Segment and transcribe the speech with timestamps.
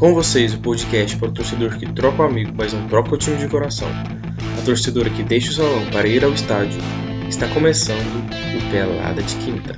[0.00, 3.18] Com vocês, o podcast para o torcedor que troca o amigo, mas não troca o
[3.18, 3.86] time de coração.
[4.58, 6.80] A torcedora que deixa o salão para ir ao estádio.
[7.28, 9.76] Está começando o Pelada de Quinta.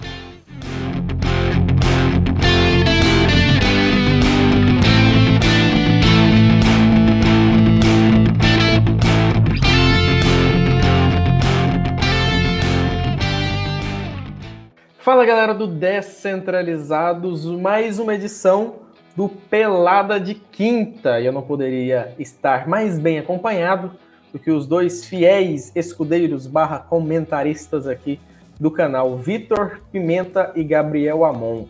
[15.01, 18.82] Fala galera do Descentralizados, mais uma edição
[19.17, 21.21] do Pelada de Quinta.
[21.21, 23.93] E eu não poderia estar mais bem acompanhado
[24.33, 28.19] do que os dois fiéis escudeiros barra comentaristas aqui
[28.59, 31.65] do canal, Vitor Pimenta e Gabriel Amon.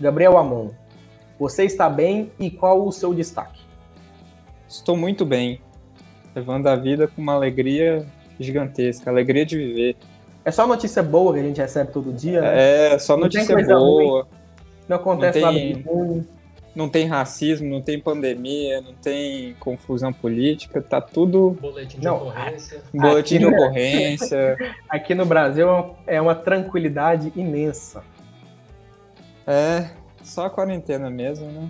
[0.00, 0.70] Gabriel Amon,
[1.38, 3.60] você está bem e qual o seu destaque?
[4.68, 5.60] Estou muito bem,
[6.34, 8.06] levando a vida com uma alegria
[8.40, 9.96] gigantesca, alegria de viver.
[10.44, 12.40] É só notícia boa que a gente recebe todo dia?
[12.40, 12.92] Né?
[12.94, 14.22] É, só notícia boa.
[14.22, 14.30] Ruim.
[14.88, 15.74] Não acontece não tem...
[15.74, 16.37] nada de ruim
[16.78, 21.56] não tem racismo, não tem pandemia, não tem confusão política, tá tudo.
[21.60, 22.82] Boletim de não, ocorrência.
[22.94, 24.56] Boletim aqui, de ocorrência.
[24.88, 25.66] Aqui no Brasil
[26.06, 28.04] é uma tranquilidade imensa.
[29.44, 29.90] É,
[30.22, 31.68] só a quarentena mesmo, né?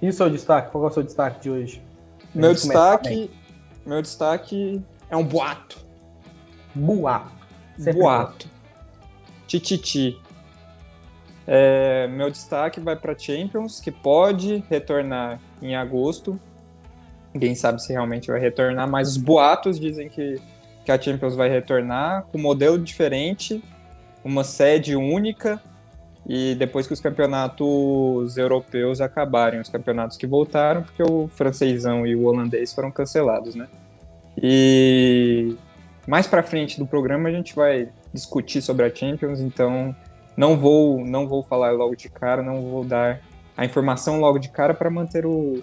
[0.00, 0.06] É.
[0.06, 0.70] E o seu destaque?
[0.70, 1.82] Qual é o seu destaque de hoje?
[2.34, 3.30] Meu destaque,
[3.84, 5.76] meu destaque é um boato.
[6.74, 7.30] Boato.
[7.76, 8.48] Sempre boato.
[9.46, 10.18] Tititi.
[11.46, 16.38] É, meu destaque vai para Champions, que pode retornar em agosto.
[17.32, 20.40] Ninguém sabe se realmente vai retornar, mas os boatos dizem que,
[20.84, 23.62] que a Champions vai retornar com um modelo diferente,
[24.24, 25.62] uma sede única,
[26.28, 32.16] e depois que os campeonatos europeus acabarem, os campeonatos que voltaram, porque o francesão e
[32.16, 33.68] o holandês foram cancelados, né?
[34.42, 35.56] E
[36.06, 39.94] mais para frente do programa a gente vai discutir sobre a Champions, então
[40.36, 43.20] não vou, não vou falar logo de cara, não vou dar
[43.56, 45.62] a informação logo de cara para manter o,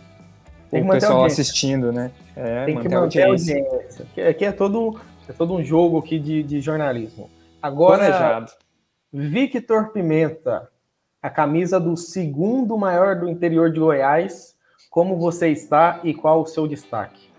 [0.72, 2.12] o pessoal assistindo, né?
[2.36, 3.64] É, Tem manter que manter a audiência.
[3.64, 4.30] Audiência.
[4.30, 5.00] Aqui é todo,
[5.30, 7.30] é todo um jogo aqui de, de jornalismo.
[7.62, 8.52] Agora, Planejado.
[9.12, 10.70] Victor Pimenta,
[11.22, 14.54] a camisa do segundo maior do interior de Goiás.
[14.90, 17.30] Como você está e qual o seu destaque?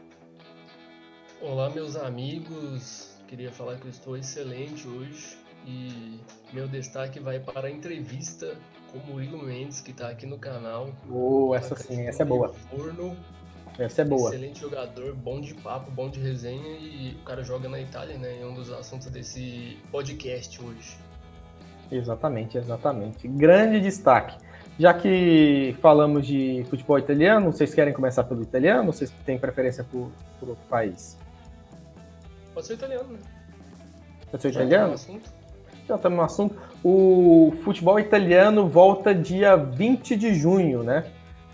[1.40, 3.16] Olá, meus amigos.
[3.28, 5.43] Queria falar que eu estou excelente hoje.
[5.66, 6.20] E
[6.52, 8.56] meu destaque vai para a entrevista
[8.92, 10.90] com o Murilo Mendes, que está aqui no canal.
[11.10, 12.48] Oh, essa sim, essa é boa.
[12.70, 13.16] Forno.
[13.78, 14.30] Essa é boa.
[14.30, 18.40] Excelente jogador, bom de papo, bom de resenha e o cara joga na Itália, né?
[18.40, 20.96] É um dos assuntos desse podcast hoje.
[21.90, 23.26] Exatamente, exatamente.
[23.26, 24.36] Grande destaque.
[24.78, 29.84] Já que falamos de futebol italiano, vocês querem começar pelo italiano ou vocês têm preferência
[29.84, 31.16] por, por outro país?
[32.52, 33.18] Pode ser italiano, né?
[34.30, 34.94] Pode ser italiano?
[35.86, 36.56] Já estamos no assunto.
[36.82, 41.04] O futebol italiano volta dia 20 de junho, né?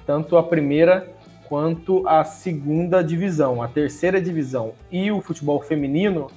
[0.06, 1.08] Tanto a primeira
[1.48, 3.62] quanto a segunda divisão.
[3.62, 6.28] A terceira divisão e o futebol feminino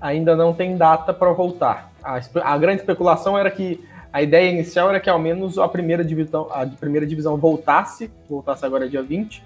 [0.00, 1.92] ainda não tem data para voltar.
[2.02, 3.82] A, a, grande especulação era que
[4.12, 8.64] a ideia inicial era que ao menos a primeira divisão, a primeira divisão voltasse, voltasse
[8.64, 9.42] agora dia 20,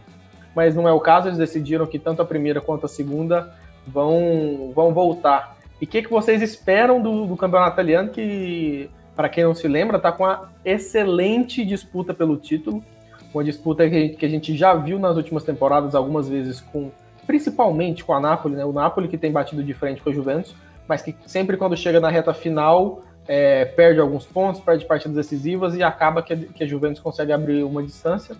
[0.55, 3.55] mas não é o caso, eles decidiram que tanto a primeira quanto a segunda
[3.87, 5.60] vão, vão voltar.
[5.81, 9.67] E o que, que vocês esperam do, do campeonato italiano, que, para quem não se
[9.67, 12.85] lembra, está com uma excelente disputa pelo título.
[13.33, 16.61] Uma disputa que a, gente, que a gente já viu nas últimas temporadas, algumas vezes
[16.61, 16.91] com.
[17.27, 18.65] Principalmente com a Napoli, né?
[18.65, 20.55] O Napoli que tem batido de frente com a Juventus,
[20.89, 25.77] mas que sempre quando chega na reta final é, perde alguns pontos, perde partidas decisivas
[25.77, 28.37] e acaba que a, que a Juventus consegue abrir uma distância.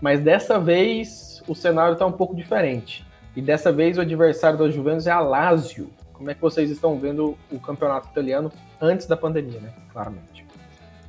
[0.00, 3.06] Mas dessa vez o cenário está um pouco diferente.
[3.36, 5.88] E dessa vez o adversário da Juventus é a Lazio,
[6.22, 9.74] como é que vocês estão vendo o campeonato italiano antes da pandemia, né?
[9.92, 10.46] Claramente.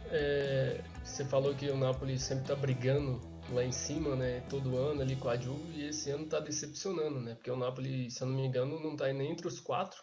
[0.10, 4.42] É, você falou que o Napoli sempre está brigando lá em cima, né?
[4.50, 7.36] Todo ano ali com a Juve e esse ano está decepcionando, né?
[7.36, 10.02] Porque o Napoli, se eu não me engano, não está nem entre os quatro.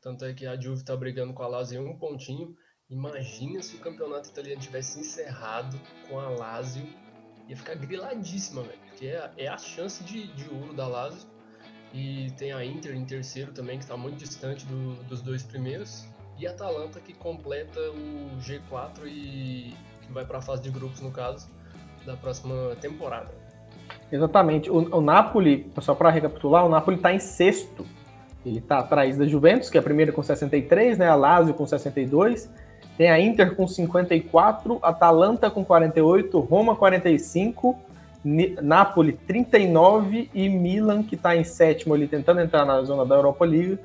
[0.00, 2.52] Tanto é que a Juve está brigando com a Lazio em um pontinho.
[2.90, 6.84] Imagina se o campeonato italiano tivesse encerrado com a Lazio.
[7.46, 8.80] Ia ficar griladíssima, velho.
[8.88, 11.30] Porque é, é a chance de, de ouro da Lazio
[11.92, 16.06] e tem a Inter em terceiro também, que está muito distante do, dos dois primeiros.
[16.38, 21.00] E a Atalanta que completa o G4 e que vai para a fase de grupos,
[21.00, 21.48] no caso,
[22.06, 23.30] da próxima temporada.
[24.10, 24.70] Exatamente.
[24.70, 27.86] O, o Napoli, só para recapitular, o Napoli está em sexto.
[28.44, 31.08] Ele está atrás da Juventus, que é a primeira com 63, né?
[31.08, 32.50] a Lazio com 62.
[32.96, 37.91] Tem a Inter com 54, a Atalanta com 48, Roma 45
[38.24, 43.44] Napoli 39 e Milan, que está em sétimo ali, tentando entrar na zona da Europa
[43.44, 43.78] League,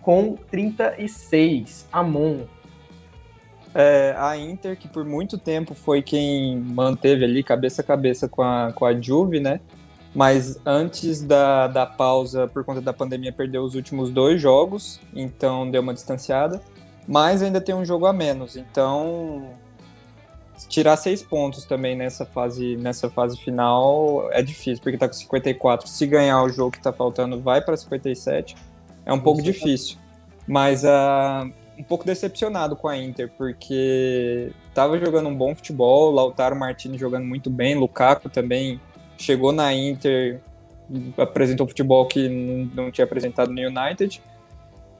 [0.00, 1.86] com 36.
[1.92, 2.40] Amon.
[3.74, 8.42] É, a Inter, que por muito tempo foi quem manteve ali cabeça a cabeça com
[8.42, 9.60] a, com a Juve, né?
[10.14, 15.70] Mas antes da, da pausa, por conta da pandemia, perdeu os últimos dois jogos, então
[15.70, 16.60] deu uma distanciada.
[17.08, 19.54] Mas ainda tem um jogo a menos, então
[20.68, 25.88] tirar seis pontos também nessa fase, nessa fase final é difícil, porque tá com 54.
[25.88, 28.56] Se ganhar o jogo que tá faltando, vai para 57.
[29.04, 29.98] É um pouco tá difícil.
[30.46, 36.56] Mas uh, um pouco decepcionado com a Inter, porque tava jogando um bom futebol, Lautaro
[36.56, 38.80] Martini jogando muito bem, Lukaku também
[39.16, 40.40] chegou na Inter,
[41.16, 42.28] apresentou futebol que
[42.74, 44.22] não, tinha apresentado no United.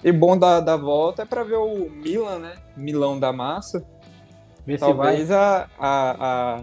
[0.04, 2.54] E bom da, da volta é para ver o Milan, né?
[2.76, 3.86] Milão da massa.
[4.66, 6.62] Ver Talvez a, a, a,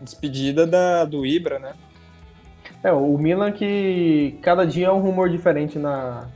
[0.00, 1.72] despedida da, do Ibra, né?
[2.82, 6.26] É, o Milan que cada dia é um rumor diferente na,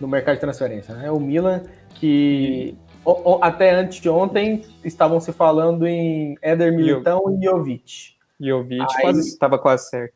[0.00, 0.94] no mercado de transferência.
[0.94, 1.10] Né?
[1.10, 1.62] O Milan
[1.94, 8.14] que o, o, até antes de ontem estavam se falando em Éder Militão e Jovic.
[8.40, 8.86] Jovic
[9.18, 10.14] estava quase certo.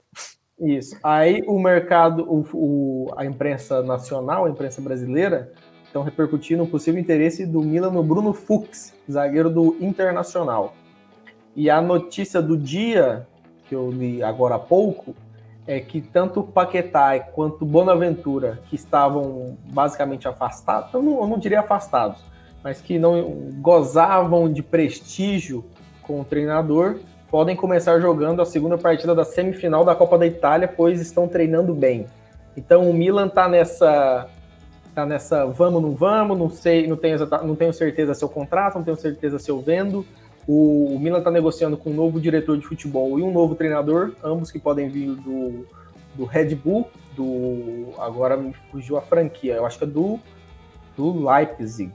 [0.59, 0.97] Isso.
[1.03, 5.53] Aí o mercado, o, o, a imprensa nacional, a imprensa brasileira,
[5.95, 10.75] estão repercutindo o possível interesse do Milan no Bruno Fux, zagueiro do Internacional.
[11.55, 13.29] E a notícia do dia,
[13.69, 15.15] que eu li agora há pouco,
[15.65, 21.61] é que tanto Paquetá quanto Bonaventura, que estavam basicamente afastados, eu não, eu não diria
[21.61, 22.25] afastados,
[22.61, 23.23] mas que não
[23.61, 25.65] gozavam de prestígio
[26.03, 26.99] com o treinador,
[27.31, 31.73] podem começar jogando a segunda partida da semifinal da Copa da Itália, pois estão treinando
[31.73, 32.07] bem.
[32.57, 34.29] Então o Milan tá nessa
[34.95, 38.77] tá nessa vamos não vamos, não sei, não tenho não tenho certeza se eu contrato,
[38.77, 40.07] não tenho certeza se eu vendo.
[40.47, 44.13] O, o Milan está negociando com um novo diretor de futebol e um novo treinador,
[44.23, 45.67] ambos que podem vir do,
[46.15, 50.21] do Red Bull, do agora me fugiu a franquia, eu acho que é do
[50.97, 51.93] do Leipzig.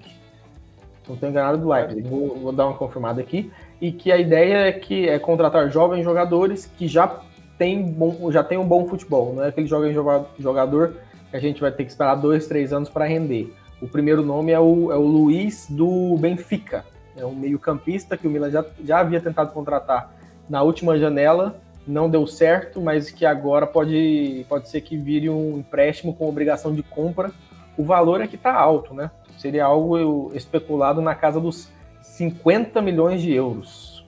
[1.07, 2.07] Não estou enganado do Leipzig.
[2.07, 3.51] Vou, vou dar uma confirmada aqui
[3.81, 7.21] e que a ideia é que é contratar jovens jogadores que já
[7.57, 9.33] tem, bom, já tem um bom futebol.
[9.33, 9.93] Não é aquele jovem
[10.37, 10.95] jogador
[11.29, 13.53] que a gente vai ter que esperar dois, três anos para render.
[13.81, 16.85] O primeiro nome é o, é o Luiz do Benfica.
[17.15, 20.13] É um meio-campista que o Milan já, já havia tentado contratar
[20.49, 25.57] na última janela, não deu certo, mas que agora pode, pode ser que vire um
[25.59, 27.31] empréstimo com obrigação de compra.
[27.77, 29.11] O valor é que está alto, né?
[29.37, 31.69] Seria algo especulado na casa dos
[32.01, 34.05] 50 milhões de euros.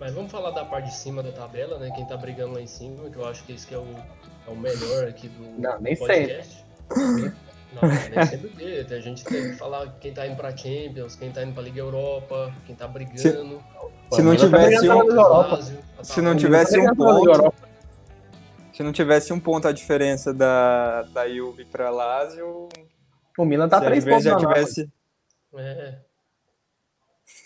[0.00, 1.90] Mas vamos falar da parte de cima da tabela, né?
[1.94, 3.86] Quem tá brigando lá em cima, que eu acho que esse que é o,
[4.46, 6.64] é o melhor aqui do Não, nem podcast.
[6.92, 7.32] Sei.
[7.74, 8.94] Não, nem sempre dele.
[8.94, 11.80] A gente tem que falar quem tá indo pra Champions, quem tá indo pra Liga
[11.80, 13.62] Europa, quem tá brigando.
[14.10, 17.54] Se, se não tivesse um, se não tivesse um ponto,
[18.72, 22.68] se não tivesse um ponto a diferença da, da Juve pra Lazio,
[23.36, 24.88] o Milan tá três pontos já tivesse...
[25.56, 25.98] É.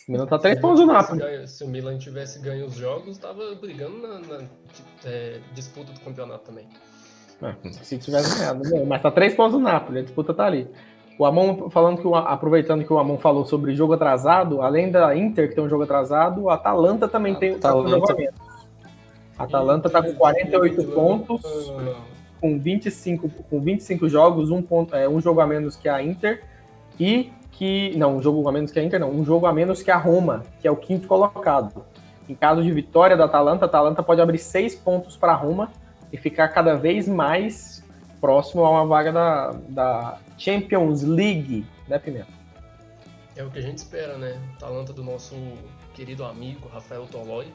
[0.09, 1.47] O Milan tá três pontos no Napoli.
[1.47, 4.45] Se o Milan tivesse ganho os jogos, tava brigando na, na
[5.05, 6.67] é, disputa do campeonato também.
[7.43, 10.67] É, se tivesse ganhado, mas tá três pontos no Napoli, a disputa tá ali.
[11.19, 15.15] O Amon, falando que o, aproveitando que o Amon falou sobre jogo atrasado, além da
[15.15, 17.89] Inter que tem um jogo atrasado, o Atalanta também tem Atalanta.
[17.89, 18.41] um jogo a menos.
[19.37, 21.43] A Atalanta tá com 48 pontos,
[22.41, 26.43] com 25, com 25 jogos, um, ponto, é, um jogo a menos que a Inter,
[26.99, 27.93] e que.
[27.97, 29.11] Não, um jogo a menos que a Inter, não.
[29.11, 31.85] Um jogo a menos que a Roma, que é o quinto colocado.
[32.29, 35.73] Em caso de vitória da Atalanta, a Atalanta pode abrir seis pontos para a Roma
[36.13, 37.85] e ficar cada vez mais
[38.21, 42.29] próximo a uma vaga da, da Champions League, né, Pimenta?
[43.35, 44.41] É o que a gente espera, né?
[44.55, 45.35] O talento do nosso
[45.95, 47.53] querido amigo Rafael Tolói.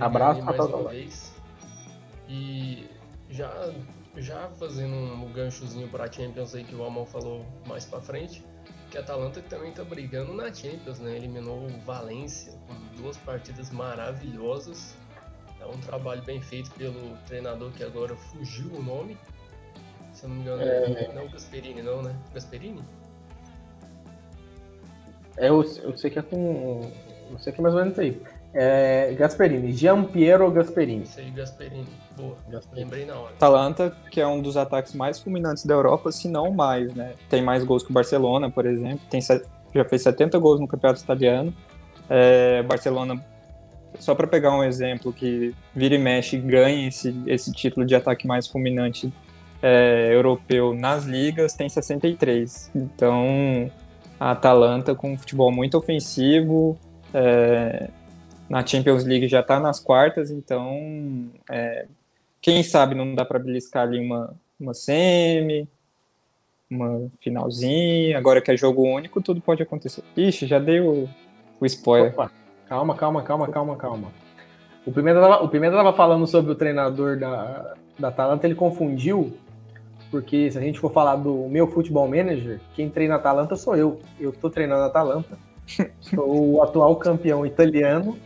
[0.00, 1.34] Abraço, mais Rafael uma vez.
[2.28, 2.86] E
[3.30, 3.72] já,
[4.16, 8.44] já fazendo um ganchozinho para a Champions aí que o Amon falou mais para frente,
[8.90, 11.16] que a Atalanta também está brigando na Champions, né?
[11.16, 14.96] Eliminou o Valência com duas partidas maravilhosas.
[15.60, 19.16] É um trabalho bem feito pelo treinador que agora fugiu o nome.
[20.12, 21.12] Se eu não me engano, é...
[21.14, 22.14] não Gasperini, não, né?
[22.32, 22.82] Gasperini?
[25.36, 26.90] É, eu, eu sei que é com.
[27.30, 28.20] Eu sei que é mais ou menos aí.
[28.54, 31.04] É, Gasperini, Gian Piero Gasperini.
[31.04, 31.86] Isso aí, Gasperini.
[32.18, 32.36] Boa,
[32.72, 33.32] lembrei na hora.
[33.34, 37.14] Atalanta, que é um dos ataques mais fulminantes da Europa, se não mais, né?
[37.30, 39.00] Tem mais gols que o Barcelona, por exemplo.
[39.08, 41.54] Tem, já fez 70 gols no campeonato italiano.
[42.10, 43.24] É, Barcelona,
[44.00, 48.26] só para pegar um exemplo que vira e mexe ganha esse, esse título de ataque
[48.26, 49.12] mais fulminante
[49.62, 52.72] é, europeu nas ligas, tem 63.
[52.74, 53.70] Então,
[54.18, 56.76] a Atalanta com um futebol muito ofensivo,
[57.14, 57.90] é,
[58.48, 61.86] na Champions League já está nas quartas, então é,
[62.40, 65.68] quem sabe não dá para beliscar ali uma, uma semi.
[66.70, 70.02] uma finalzinha, agora que é jogo único, tudo pode acontecer.
[70.16, 71.08] Ixi, já dei o,
[71.60, 72.12] o spoiler.
[72.12, 72.30] Opa,
[72.68, 74.12] calma, calma, calma, calma, calma.
[74.86, 79.36] O Pimenta, tava, o Pimenta tava falando sobre o treinador da, da Atalanta, ele confundiu,
[80.10, 83.76] porque se a gente for falar do meu futebol manager, quem treina a Atalanta sou
[83.76, 84.00] eu.
[84.18, 85.38] Eu tô treinando a Atalanta.
[86.00, 88.18] Sou o atual campeão italiano,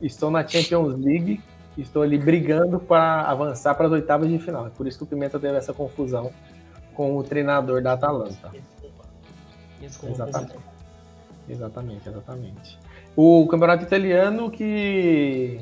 [0.00, 1.38] estou na Champions League,
[1.80, 4.66] estou ali brigando para avançar para as oitavas de final.
[4.66, 6.30] É por isso que o Pimenta teve essa confusão
[6.94, 8.50] com o treinador da Atalanta.
[9.82, 10.56] Exatamente.
[11.48, 12.78] Exatamente, exatamente.
[13.16, 15.60] O campeonato italiano que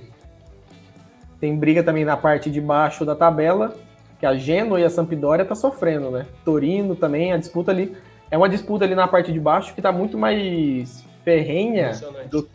[1.41, 3.75] tem briga também na parte de baixo da tabela,
[4.19, 6.27] que a Genoa e a Sampdoria tá sofrendo, né?
[6.45, 7.97] Torino também, a disputa ali
[8.31, 11.93] é uma disputa ali na parte de baixo que tá muito mais ferrenha
[12.31, 12.49] do,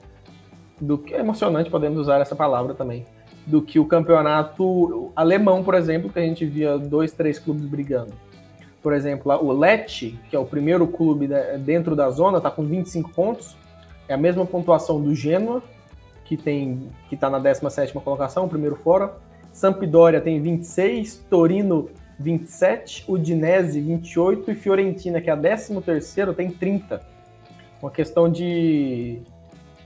[0.80, 3.06] do que é emocionante, podemos usar essa palavra também,
[3.46, 8.14] do que o campeonato alemão, por exemplo, que a gente via dois, três clubes brigando
[8.84, 13.12] por exemplo, o Lecce, que é o primeiro clube dentro da zona, está com 25
[13.12, 13.56] pontos.
[14.10, 15.64] É a mesma pontuação do Genoa,
[16.26, 19.16] que tem que está na 17ª colocação, primeiro fora.
[19.54, 27.02] Sampdoria tem 26, Torino 27, Udinese 28 e Fiorentina, que é a 13ª, tem 30.
[27.82, 29.22] Uma questão de,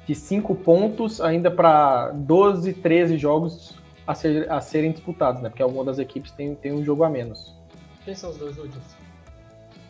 [0.07, 3.75] de 5 pontos ainda para 12, 13 jogos
[4.07, 5.49] a, ser, a serem disputados, né?
[5.49, 7.53] Porque alguma das equipes tem, tem um jogo a menos.
[8.05, 8.85] Quem são os dois últimos?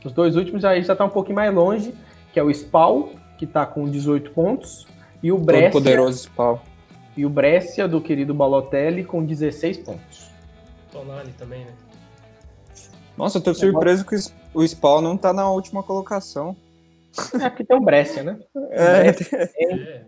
[0.04, 1.94] Os dois últimos aí já tá um pouquinho mais longe,
[2.34, 4.88] que é o Spal, que tá com 18 pontos,
[5.22, 5.72] e o Brescia.
[5.72, 6.64] Todo poderoso Spal.
[7.16, 10.32] E o Brescia, do querido Balotelli, com 16 pontos.
[10.92, 11.74] Tonali também, né?
[13.16, 14.16] Nossa, eu tô surpreso que
[14.54, 16.56] o Spal não tá na última colocação.
[17.42, 18.40] É porque tem o Brescia, né?
[18.72, 20.06] É, É.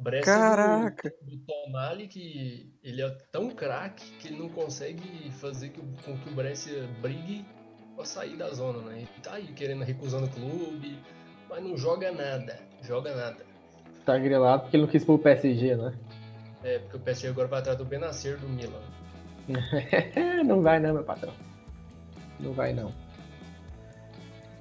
[0.00, 1.12] Brescia Caraca.
[1.22, 6.16] do, do Tonali que ele é tão craque que ele não consegue fazer que, com
[6.16, 7.44] que o Brescia brigue
[7.94, 8.98] pra sair da zona, né?
[8.98, 10.98] Ele tá aí querendo, recusando o clube,
[11.48, 13.44] mas não joga nada, joga nada.
[14.06, 15.94] tá grilado porque ele não quis pôr o PSG, né?
[16.64, 18.80] É, porque o PSG agora vai atrás do Benacer do Milan.
[20.44, 21.32] não vai não, meu patrão.
[22.38, 22.92] Não vai não.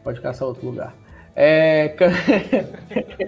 [0.04, 0.94] Pode caçar outro lugar.
[1.36, 1.90] É...
[1.90, 2.12] cam-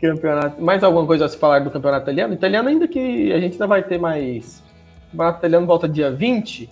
[0.00, 0.62] campeonato.
[0.62, 2.34] Mais alguma coisa a se falar do campeonato italiano?
[2.34, 4.62] Italiano ainda que a gente ainda vai ter mais.
[5.08, 6.70] O campeonato italiano volta dia 20.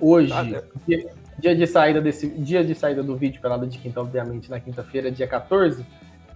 [0.00, 0.62] Hoje, Ah, né?
[0.86, 1.06] dia,
[1.38, 2.28] dia de saída desse.
[2.28, 5.84] Dia de saída do vídeo, pelada de quinta, obviamente, na quinta-feira, dia 14.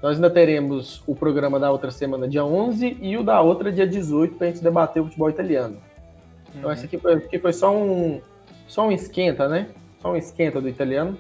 [0.01, 3.87] Nós ainda teremos o programa da outra semana, dia 11, e o da outra, dia
[3.87, 5.77] 18, para a gente debater o futebol italiano.
[6.55, 8.21] Então, esse aqui foi, aqui foi só um
[8.69, 9.69] só um esquenta, né?
[10.01, 11.17] Só um esquenta do italiano.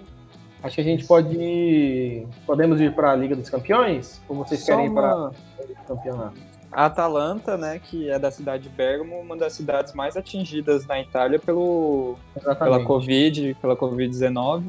[0.63, 4.21] Acho que a gente pode ir, podemos ir para a Liga dos Campeões?
[4.29, 6.35] Ou vocês Só querem ir para uma- o campeonato?
[6.71, 11.01] A Atalanta, né, que é da cidade de Bergamo, uma das cidades mais atingidas na
[11.01, 12.85] Itália pelo, pela Exatamente.
[12.85, 14.65] Covid, pela Covid-19.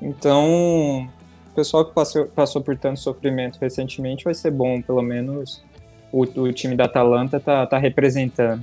[0.00, 1.08] Então,
[1.50, 5.62] o pessoal que passou, passou por tanto sofrimento recentemente vai ser bom, pelo menos
[6.10, 8.62] o, o time da Atalanta tá, tá representando.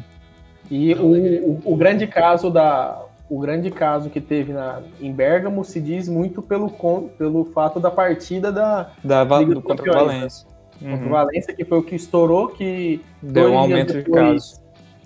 [0.69, 5.63] E o, o, o grande caso da o grande caso que teve na, em Bergamo
[5.63, 6.69] se diz muito pelo,
[7.17, 10.47] pelo fato da partida da Da, Liga do contra o Campeões, Valência.
[10.81, 11.09] contra o Uhum.
[11.09, 14.21] Valência, que foi o que estourou, que Deu dois um dias aumento de depois-
[14.51, 14.61] casos.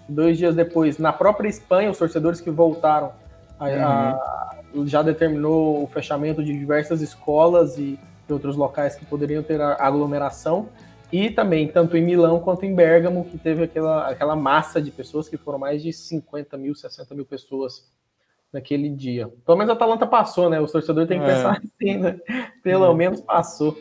[0.09, 3.11] Dois dias depois, na própria Espanha, os torcedores que voltaram
[3.59, 4.81] a- Uhum.
[4.81, 9.61] a- já determinou o fechamento de diversas escolas e de outros locais que poderiam ter
[9.61, 10.67] aglomeração.
[11.11, 15.29] E também, tanto em Milão quanto em Bergamo, que teve aquela, aquela massa de pessoas,
[15.29, 17.93] que foram mais de 50 mil, 60 mil pessoas
[18.55, 19.29] naquele dia.
[19.45, 20.59] Pelo menos a Atalanta passou, né?
[20.59, 21.35] Os torcedores têm que É.
[21.35, 22.17] pensar assim, né?
[22.63, 22.95] Pelo Uhum.
[22.95, 23.77] menos passou.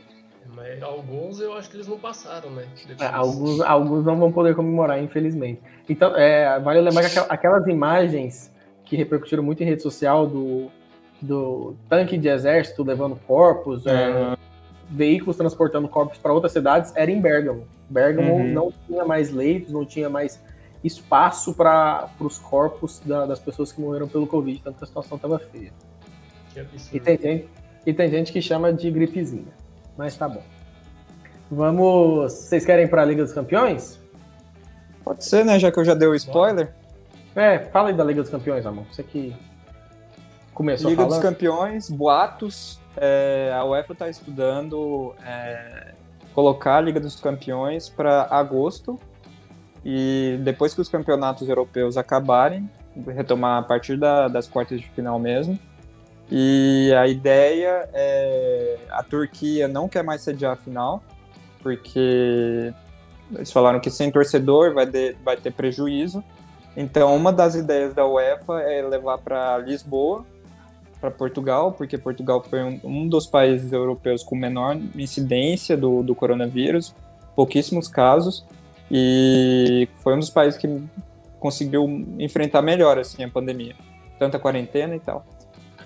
[0.54, 2.66] Mas alguns eu acho que eles não passaram, né?
[3.00, 5.60] É, Alguns, alguns não vão poder comemorar, infelizmente.
[5.88, 8.52] Então, é, vale lembrar que aquel- aquelas imagens
[8.84, 10.70] que repercutiram muito em rede social do,
[11.22, 14.34] do tanque de exército levando corpos, é, Uhum.
[14.90, 17.66] veículos transportando corpos para outras cidades, era em Bergamo.
[17.88, 18.52] Bergamo Uhum.
[18.52, 20.42] não tinha mais leitos, não tinha mais
[20.84, 25.16] espaço para os corpos da- das pessoas que morreram pelo Covid, tanto que a situação
[25.16, 25.72] estava feia.
[26.52, 26.96] Que absurdo.
[26.96, 27.48] E tem, gente,
[27.86, 29.52] e tem gente que chama de gripezinha.
[29.96, 30.42] Mas tá bom.
[31.50, 32.32] Vamos.
[32.32, 33.98] Vocês querem ir para a Liga dos Campeões?
[35.04, 35.58] Pode ser, né?
[35.58, 36.72] Já que eu já dei o spoiler.
[37.36, 38.86] É, fala aí da Liga dos Campeões, amor.
[38.90, 39.34] Você que
[40.52, 41.20] começou Liga falando.
[41.20, 42.80] dos Campeões, boatos.
[42.96, 45.94] é, a UEFA está estudando é,
[46.32, 48.98] colocar a Liga dos Campeões para agosto
[49.84, 52.68] e depois que os campeonatos europeus acabarem,
[53.08, 55.58] retomar a partir da- das quartas de final mesmo.
[56.30, 61.02] E a ideia é a Turquia não quer mais sediar a final,
[61.62, 62.72] porque
[63.34, 66.24] eles falaram que sem torcedor vai, de- vai ter prejuízo.
[66.76, 70.24] Então, uma das ideias da UEFA é levar para Lisboa,
[71.00, 76.14] para Portugal, porque Portugal foi um, um, dos países europeus com menor incidência do, do
[76.14, 76.94] coronavírus,
[77.36, 78.44] pouquíssimos casos,
[78.90, 80.82] e foi um dos países que
[81.38, 81.84] conseguiu
[82.18, 83.74] enfrentar melhor assim a pandemia,
[84.18, 85.26] tanto a quarentena e tal.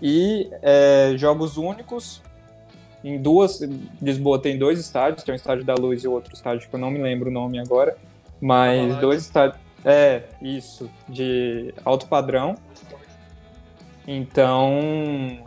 [0.01, 2.23] E é, jogos únicos
[3.03, 3.61] em duas.
[4.01, 6.91] Lisboa tem dois estádios, tem o estádio da Luz e outro estádio que eu não
[6.91, 7.97] me lembro o nome agora,
[8.41, 9.61] mas dois estádios.
[9.85, 12.57] É, isso, de alto padrão.
[14.07, 14.81] Então,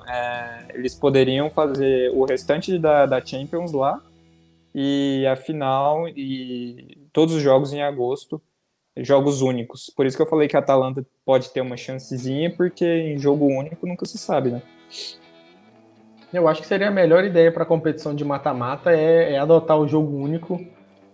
[0.07, 3.99] é, eles poderiam fazer o restante da, da Champions lá
[4.73, 8.41] e a final e todos os jogos em agosto,
[8.97, 9.89] jogos únicos.
[9.95, 13.45] Por isso que eu falei que a Atalanta pode ter uma chancezinha, porque em jogo
[13.45, 14.61] único nunca se sabe, né?
[16.33, 19.77] Eu acho que seria a melhor ideia para a competição de mata-mata é, é, adotar
[19.77, 20.65] o jogo único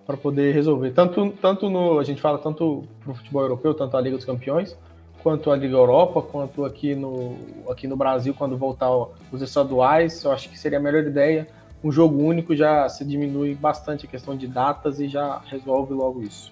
[0.06, 0.92] para poder resolver.
[0.92, 2.00] Tanto, tanto no.
[2.00, 4.77] A gente fala tanto pro futebol europeu, tanto a Liga dos Campeões,
[5.24, 7.36] quanto a Liga Europa, quanto aqui no,
[7.68, 8.92] aqui no Brasil, quando voltar
[9.32, 11.48] os estaduais, eu acho que seria a melhor ideia.
[11.84, 16.22] Um jogo único já se diminui bastante a questão de datas e já resolve logo
[16.22, 16.51] isso.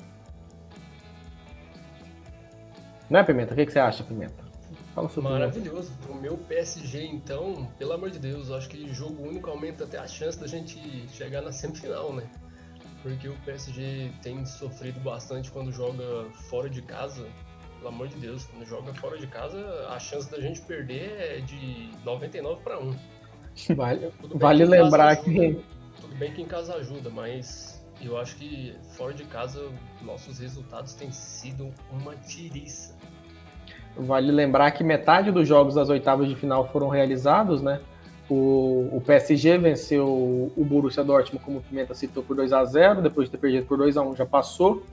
[3.10, 3.54] Não é, Pimenta?
[3.54, 4.44] O que, que você acha, Pimenta?
[4.94, 5.92] Fala sobre Maravilhoso.
[6.10, 10.08] O meu PSG, então, pelo amor de Deus, acho que jogo único aumenta até a
[10.08, 10.80] chance da gente
[11.10, 12.24] chegar na semifinal, né?
[13.04, 17.28] Porque o PSG tem sofrido bastante quando joga fora de casa
[17.86, 21.40] pelo amor de Deus, quando joga fora de casa, a chance da gente perder é
[21.40, 22.96] de 99 para 1.
[23.76, 25.60] Vale, vale lembrar ajuda, que.
[26.02, 29.70] Tudo bem que em casa ajuda, mas eu acho que fora de casa
[30.02, 32.96] nossos resultados têm sido uma tiriça.
[33.98, 37.80] Vale lembrar que metade dos jogos das oitavas de final foram realizados, né?
[38.30, 40.08] O, o PSG venceu
[40.56, 43.66] o Borussia Dortmund, como o Pimenta citou, por 2 a 0 depois de ter perdido
[43.68, 44.84] por 2 a 1 já passou.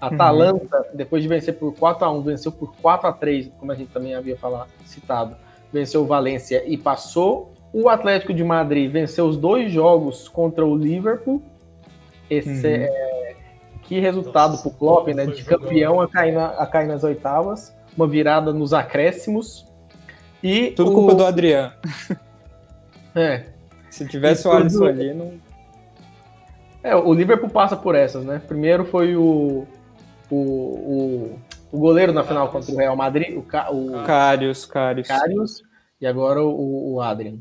[0.00, 0.96] Atalanta, uhum.
[0.96, 3.90] depois de vencer por 4 a 1 venceu por 4 a 3 como a gente
[3.90, 5.36] também havia falado, citado.
[5.72, 7.52] Venceu o Valência e passou.
[7.72, 11.42] O Atlético de Madrid venceu os dois jogos contra o Liverpool.
[12.30, 12.66] Esse uhum.
[12.66, 13.36] é,
[13.82, 15.26] que resultado para o Klopp, né?
[15.26, 17.74] De campeão a cair, na, a cair nas oitavas.
[17.96, 19.66] Uma virada nos acréscimos.
[20.42, 20.94] E Tudo o...
[20.94, 21.72] culpa do Adriano.
[23.14, 23.46] É.
[23.90, 24.90] Se tivesse e o Alisson tudo...
[24.90, 25.32] ali, não.
[26.82, 28.40] É, o Liverpool passa por essas, né?
[28.46, 29.66] Primeiro foi o,
[30.30, 31.38] o, o,
[31.72, 35.08] o goleiro na final contra o Real Madrid, o, o Carius, Carius.
[35.08, 35.62] Carius
[36.00, 37.38] e agora o, o Adrian.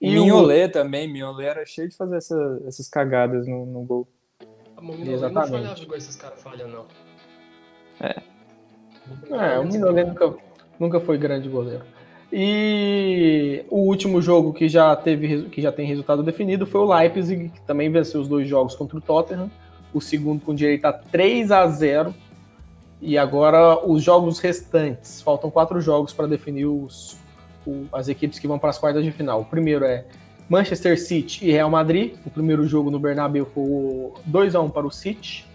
[0.00, 0.72] E Mignolet o...
[0.72, 4.08] também, Mignolet era cheio de fazer essa, essas cagadas no, no gol.
[4.76, 5.34] A Exatamente.
[5.34, 6.86] não falhava igual esses caras falham, não.
[8.00, 8.22] É.
[9.30, 10.34] É, o Mignolet nunca,
[10.78, 11.84] nunca foi grande goleiro.
[12.32, 17.48] E o último jogo que já teve que já tem resultado definido foi o Leipzig,
[17.50, 19.50] que também venceu os dois jogos contra o Tottenham
[19.96, 22.14] o segundo com direito a 3 a 0
[23.00, 25.22] e agora os jogos restantes.
[25.22, 27.16] Faltam quatro jogos para definir os,
[27.66, 29.40] o, as equipes que vão para as quartas de final.
[29.40, 30.04] O primeiro é
[30.48, 32.14] Manchester City e Real Madrid.
[32.24, 35.46] O primeiro jogo no Bernabéu foi 2 a 1 para o City.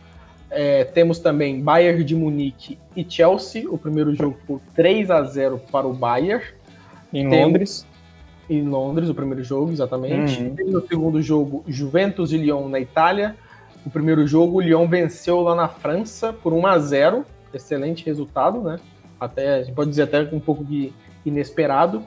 [0.50, 3.70] É, temos também Bayern de Munique e Chelsea.
[3.70, 6.44] O primeiro jogo foi 3 a 0 para o Bayern.
[7.14, 7.88] Em temos, Londres.
[8.50, 10.42] Em Londres, o primeiro jogo, exatamente.
[10.42, 10.56] Uhum.
[10.72, 13.36] no segundo jogo, Juventus e Lyon na Itália.
[13.86, 18.62] O primeiro jogo, o Lyon venceu lá na França por 1 a 0 Excelente resultado,
[18.62, 18.80] né?
[19.20, 20.94] Até, a gente pode dizer até um pouco de
[21.26, 22.04] inesperado.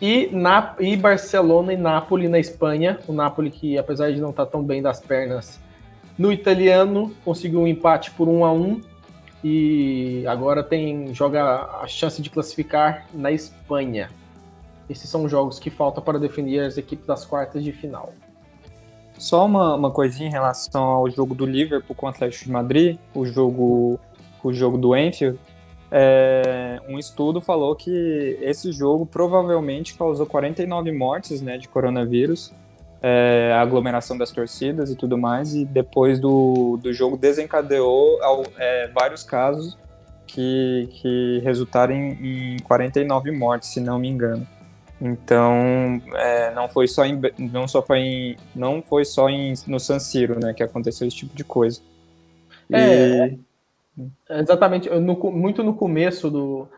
[0.00, 2.98] E, na, e Barcelona e Nápoles na Espanha.
[3.06, 5.60] O Nápoles, que apesar de não estar tão bem das pernas
[6.16, 8.80] no italiano, conseguiu um empate por 1 a 1
[9.42, 14.10] e agora tem joga a chance de classificar na Espanha.
[14.90, 18.12] Esses são os jogos que faltam para definir as equipes das quartas de final.
[19.18, 22.98] Só uma, uma coisinha em relação ao jogo do Liverpool com o Atlético de Madrid,
[23.14, 24.00] o jogo,
[24.42, 25.38] o jogo do Enfield.
[25.90, 32.52] É, um estudo falou que esse jogo provavelmente causou 49 mortes né, de coronavírus,
[33.00, 38.18] é, a aglomeração das torcidas e tudo mais, e depois do, do jogo desencadeou
[38.58, 39.78] é, vários casos
[40.26, 44.46] que, que resultaram em, em 49 mortes, se não me engano.
[45.00, 49.78] Então, é, não foi só em, não só foi em, não foi só em, no
[49.78, 51.80] San Siro, né, que aconteceu esse tipo de coisa.
[52.70, 53.40] É, e...
[54.30, 54.88] exatamente.
[54.90, 56.68] No, muito no começo do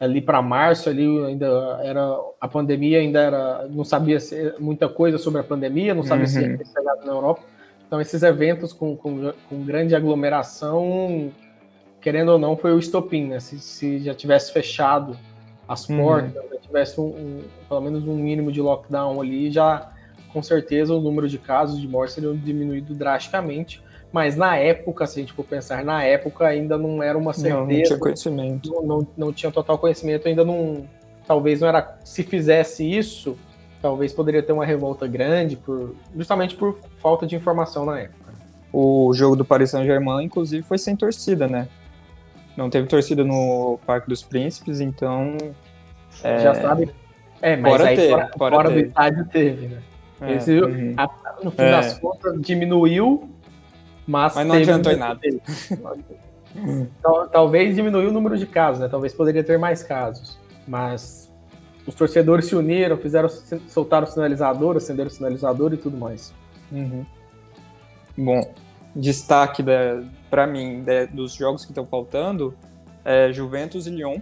[0.00, 4.18] ali para março, ali ainda era a pandemia ainda era, não sabia
[4.58, 6.30] muita coisa sobre a pandemia, não sabia uhum.
[6.30, 7.42] se ia ter chegado na Europa.
[7.86, 11.32] Então, esses eventos com, com, com, grande aglomeração,
[12.00, 13.40] querendo ou não, foi o estopim, né?
[13.40, 15.16] Se, se já tivesse fechado
[15.66, 15.96] as uhum.
[15.96, 16.50] portas, uhum.
[16.52, 19.90] já tivesse um, um, pelo menos um mínimo de lockdown ali, já
[20.32, 23.82] com certeza o número de casos de morte seria diminuído drasticamente.
[24.10, 27.56] Mas na época, se a gente for pensar, na época ainda não era uma certeza.
[27.56, 28.70] Não, não tinha conhecimento.
[28.70, 30.86] Não, não, não tinha total conhecimento, ainda não,
[31.26, 31.98] talvez não era.
[32.04, 33.36] Se fizesse isso,
[33.82, 38.32] talvez poderia ter uma revolta grande, por, justamente por falta de informação na época.
[38.72, 41.68] O jogo do Paris Saint-Germain, inclusive, foi sem torcida, né?
[42.56, 45.36] Não teve torcida no Parque dos Príncipes, então.
[46.22, 46.38] É...
[46.38, 46.90] Já sabe.
[47.40, 49.82] É, mas fora aí fora, fora do estádio teve, né?
[50.20, 50.94] É, Esse, uhum.
[50.96, 51.08] a,
[51.42, 51.70] no fim é.
[51.70, 53.30] das contas, diminuiu,
[54.08, 54.34] mas.
[54.34, 55.20] Mas não adiantou em nada.
[57.30, 58.88] Talvez diminuiu o número de casos, né?
[58.88, 60.38] Talvez poderia ter mais casos.
[60.66, 61.30] Mas
[61.86, 63.28] os torcedores se uniram, fizeram,
[63.68, 66.34] soltaram o sinalizador, acenderam o sinalizador e tudo mais.
[66.72, 67.04] Uhum.
[68.16, 68.40] Bom,
[68.96, 69.62] destaque
[70.30, 72.54] para mim de, dos jogos que estão faltando
[73.04, 74.20] é Juventus e Lyon.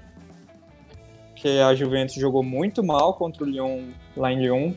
[1.35, 3.85] Que a Juventus jogou muito mal contra o Lyon
[4.17, 4.73] lá em Lyon,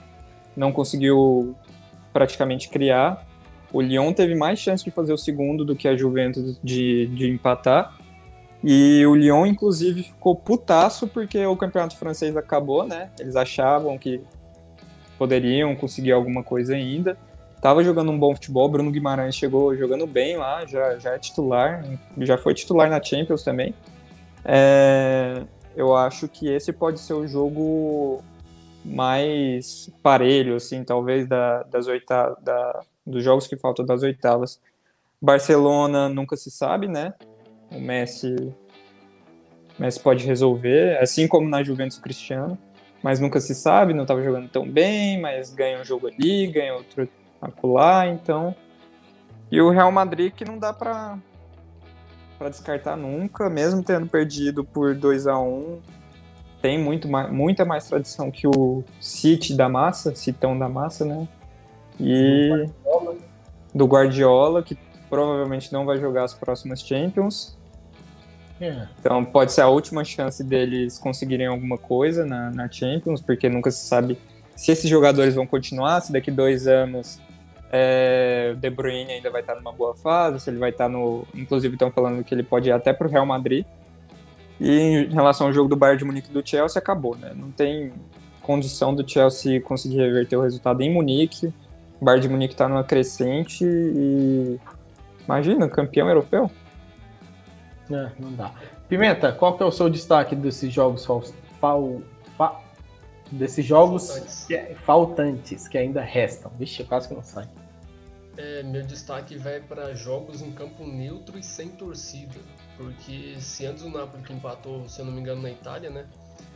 [0.56, 1.56] não conseguiu
[2.12, 3.26] praticamente criar.
[3.72, 7.30] O Lyon teve mais chance de fazer o segundo do que a Juventus de, de
[7.30, 7.98] empatar.
[8.64, 13.10] E o Lyon, inclusive, ficou putaço porque o campeonato francês acabou, né?
[13.20, 14.22] Eles achavam que
[15.18, 17.18] poderiam conseguir alguma coisa ainda.
[17.62, 21.84] Tava jogando um bom futebol, Bruno Guimarães chegou jogando bem lá, já, já é titular,
[22.20, 23.74] já foi titular na Champions também.
[24.46, 25.44] É,
[25.76, 28.24] eu acho que esse pode ser o jogo
[28.84, 32.38] mais parelho, assim, talvez da, das oitavas,
[33.10, 34.60] dos jogos que faltam das oitavas.
[35.22, 37.14] Barcelona nunca se sabe, né?
[37.72, 38.36] O Messi,
[39.78, 42.58] o Messi pode resolver, assim como na Juventus Cristiano,
[43.04, 46.74] mas nunca se sabe, não estava jogando tão bem, mas ganha um jogo ali, ganha
[46.74, 47.08] outro
[47.42, 48.56] acolá, então.
[49.52, 51.18] E o Real Madrid que não dá para
[52.38, 55.82] para descartar nunca, mesmo tendo perdido por 2 a 1
[56.62, 61.28] tem muito mais, muita mais tradição que o City da massa, Citão da massa, né?
[62.00, 62.70] E
[63.74, 64.64] do Guardiola.
[64.64, 64.78] que
[65.10, 67.58] provavelmente não vai jogar as próximas Champions.
[68.62, 68.88] É.
[69.00, 73.72] Então pode ser a última chance deles conseguirem alguma coisa na, na Champions, porque nunca
[73.72, 74.20] se sabe
[74.56, 77.20] se esses jogadores vão continuar, se daqui dois anos
[77.72, 81.26] é, o De Bruyne ainda vai estar numa boa fase, se ele vai estar no.
[81.34, 83.66] Inclusive estão falando que ele pode ir até para o Real Madrid.
[84.60, 87.32] E em relação ao jogo do Bayern de Munique do Chelsea, acabou, né?
[87.34, 87.94] Não tem
[88.42, 91.54] condição do Chelsea conseguir reverter o resultado em Munique.
[92.00, 94.60] O Bayern de Munique está numa crescente e
[95.26, 96.50] imagina, campeão europeu.
[97.92, 98.54] É, não dá.
[98.88, 101.24] Pimenta, qual que é o seu destaque desses jogos fal,
[101.60, 102.02] fal,
[102.38, 102.64] fal
[103.32, 104.46] desses jogos faltantes.
[104.46, 106.52] Que, é, faltantes que ainda restam?
[106.58, 107.48] Vixe, quase que não sai.
[108.38, 112.40] É, meu destaque vai para jogos em campo neutro e sem torcida.
[112.78, 116.06] Porque se antes o Napoli que empatou, se eu não me engano, na Itália, né?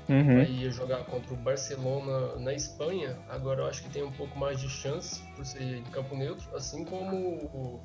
[0.09, 0.39] Uhum.
[0.39, 3.17] Aí ia jogar contra o Barcelona na Espanha.
[3.29, 6.55] Agora eu acho que tem um pouco mais de chance por ser em campo neutro,
[6.55, 7.81] assim como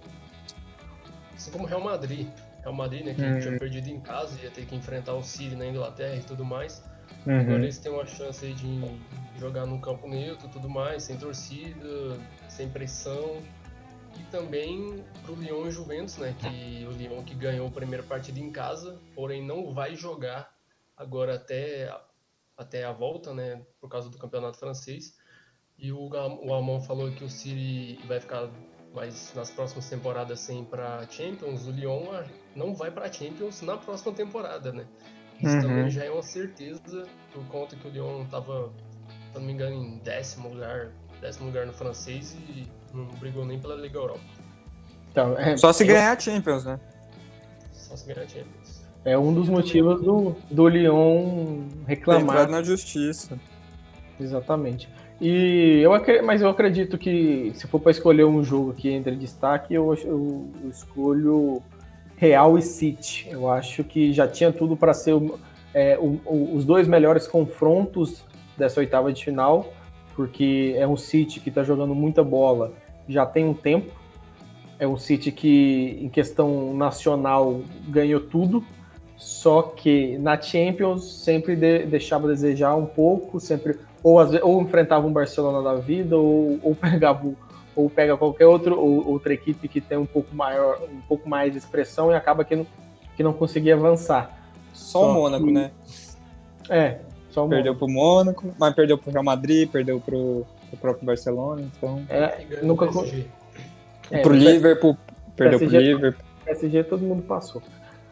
[1.35, 2.27] assim como Real Madrid.
[2.63, 3.41] Real Madrid, né, que uhum.
[3.41, 6.83] tinha perdido em casa, ia ter que enfrentar o City na Inglaterra e tudo mais.
[7.25, 7.41] Uhum.
[7.41, 8.81] Agora eles têm uma chance de
[9.39, 13.41] jogar no campo neutro e tudo mais, sem torcida, sem pressão.
[14.19, 16.35] E também pro Lyon e Juventus, né?
[16.41, 20.53] Que o Lyon que ganhou a primeira partida em casa, porém não vai jogar
[20.97, 21.89] agora até,
[22.59, 23.63] até a volta, né?
[23.81, 25.15] Por causa do campeonato francês.
[25.79, 28.51] E o, o Amon falou que o City vai ficar
[28.93, 31.67] mais nas próximas temporadas sem para Champions.
[31.69, 32.25] O Lyon ah,
[32.57, 34.87] não vai para Champions na próxima temporada, né?
[35.41, 35.63] Isso uhum.
[35.63, 38.73] também já é uma certeza por conta que o Lyon estava,
[39.33, 40.91] se não me engano, em décimo lugar,
[41.21, 44.25] décimo lugar no francês e não brigou nem pela Liga Europa.
[45.13, 46.81] Então, é, Só se ganhar a Champions, né?
[47.73, 48.78] Só se ganhar a Champions.
[49.09, 52.49] É um dos motivos do, do Lyon reclamar.
[52.49, 53.39] na justiça.
[54.21, 54.89] Exatamente.
[55.21, 55.93] E eu
[56.25, 60.49] mas eu acredito que se for para escolher um jogo aqui entre destaque, eu, eu,
[60.63, 61.63] eu, escolho
[62.17, 63.29] Real e City.
[63.31, 65.15] Eu acho que já tinha tudo para ser
[65.75, 68.25] é, o, o, os dois melhores confrontos
[68.57, 69.73] dessa oitava de final
[70.19, 72.73] porque é um City que está jogando muita bola
[73.09, 73.93] já tem um tempo.
[74.77, 78.65] É um City que, em questão nacional, ganhou tudo,
[79.19, 85.05] só que na Champions sempre de, deixava a desejar um pouco, sempre ou, ou enfrentava
[85.07, 87.35] um Barcelona da vida, ou, ou pegava
[87.75, 91.53] ou pega qualquer outro, ou, outra equipe que tem um pouco maior, um pouco mais
[91.53, 92.67] de expressão e acaba que não,
[93.17, 94.37] que não conseguia avançar.
[94.73, 95.71] Só, Só o Mônaco, que, né?
[96.69, 96.99] É,
[97.31, 100.47] só perdeu para o Mônaco, mas perdeu para o Real Madrid, perdeu para o
[100.81, 102.03] próprio Barcelona, então.
[102.09, 102.89] É, nunca.
[104.11, 104.97] É, pro Liverpool,
[105.37, 106.25] perdeu para o Liverpool.
[106.45, 107.63] PSG todo mundo passou.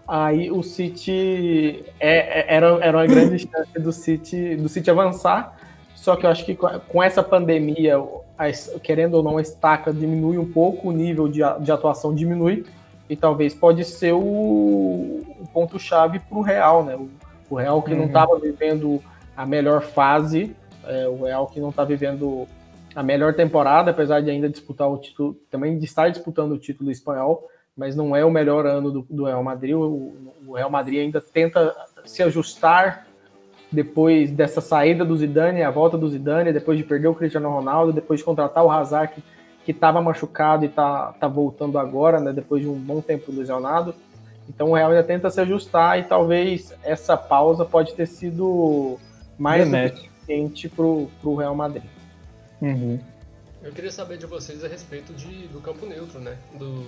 [0.07, 5.57] Aí o City é, é, era, era uma grande chance do City, do City avançar,
[5.95, 7.97] só que eu acho que com essa pandemia,
[8.83, 12.65] querendo ou não, a estaca diminui um pouco, o nível de, de atuação diminui,
[13.11, 16.95] e talvez pode ser o, o ponto-chave para o Real, né?
[16.95, 17.09] O,
[17.51, 17.99] o Real que uhum.
[17.99, 19.03] não estava vivendo
[19.37, 22.47] a melhor fase, é, o Real que não está vivendo
[22.95, 26.91] a melhor temporada, apesar de ainda disputar o título, também de estar disputando o título
[26.91, 29.75] espanhol, mas não é o melhor ano do, do Real Madrid.
[29.75, 33.07] O, o, Real Madrid ainda tenta se ajustar
[33.71, 37.93] depois dessa saída do Zidane, a volta do Zidane, depois de perder o Cristiano Ronaldo,
[37.93, 39.23] depois de contratar o Hazard,
[39.65, 43.95] que estava machucado e está tá voltando agora, né, depois de um bom tempo lesionado.
[44.49, 48.97] Então o Real ainda tenta se ajustar e talvez essa pausa pode ter sido
[49.37, 51.85] mais suficiente para o Real Madrid.
[52.63, 52.99] Uhum.
[53.63, 56.37] Eu queria saber de vocês a respeito de, do campo neutro, né?
[56.57, 56.87] Do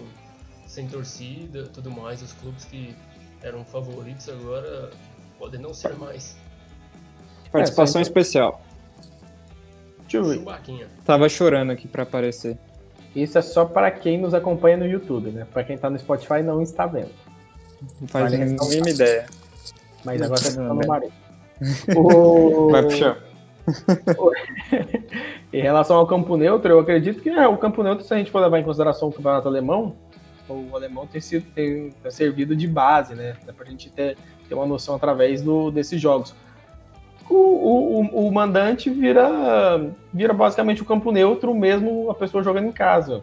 [0.68, 2.94] sem torcida, tudo mais, os clubes que
[3.42, 4.90] eram favoritos agora
[5.38, 6.36] podem não ser mais.
[7.50, 8.60] Participação é, especial.
[10.06, 10.86] Chubaquinha.
[11.04, 12.58] Tava chorando aqui para aparecer.
[13.16, 15.46] Isso é só para quem nos acompanha no YouTube, né?
[15.50, 17.10] Para quem tá no Spotify não está vendo.
[18.00, 19.26] Não faz a mínima ideia.
[20.04, 21.12] Mas agora tá no marido.
[21.96, 22.70] o...
[22.70, 23.18] Vai puxar.
[25.52, 28.30] em relação ao campo neutro, eu acredito que é, o campo neutro, se a gente
[28.30, 29.96] for levar em consideração o campeonato alemão,
[30.52, 33.36] o alemão tem, sido, tem, servido de base, né?
[33.44, 34.16] Dá pra gente ter,
[34.48, 36.34] ter uma noção através do, desses jogos.
[37.28, 42.72] O, o, o, mandante vira, vira basicamente o campo neutro, mesmo a pessoa jogando em
[42.72, 43.20] casa.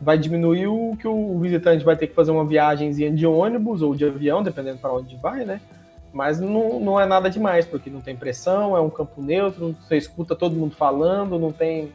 [0.00, 3.94] Vai diminuir o que o visitante vai ter que fazer uma viagemzinha de ônibus ou
[3.94, 5.60] de avião, dependendo para onde vai, né?
[6.12, 9.96] Mas não, não é nada demais, porque não tem pressão, é um campo neutro, você
[9.96, 11.92] escuta todo mundo falando, não tem,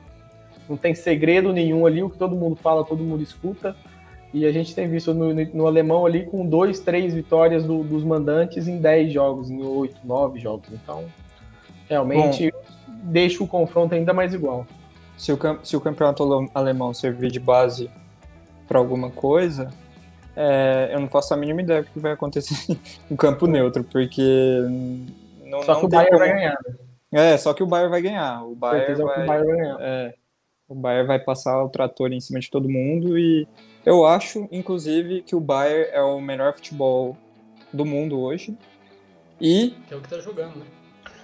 [0.67, 3.75] não tem segredo nenhum ali, o que todo mundo fala, todo mundo escuta.
[4.34, 8.04] E a gente tem visto no, no alemão ali com dois, três vitórias do, dos
[8.04, 10.68] mandantes em dez jogos, em oito, nove jogos.
[10.72, 11.06] Então,
[11.88, 14.68] realmente Bom, deixa o confronto ainda mais igual.
[15.18, 17.89] Se o, se o campeonato alemão servir de base
[18.68, 19.70] para alguma coisa,
[20.36, 22.78] é, eu não faço a mínima ideia do que vai acontecer
[23.10, 24.60] no campo neutro, porque
[25.44, 26.20] não, só não que o Bayern como...
[26.20, 26.58] vai ganhar.
[27.12, 28.44] É, só que o Bayern vai ganhar.
[28.46, 29.78] O Bayern vai, o Bayern vai ganhar.
[29.82, 30.13] É,
[30.68, 33.48] o Bayern vai passar o trator em cima de todo mundo e
[33.89, 37.17] eu acho, inclusive, que o Bayern é o melhor futebol
[37.73, 38.56] do mundo hoje.
[39.41, 39.73] E.
[39.88, 40.65] Que é o que tá jogando, né?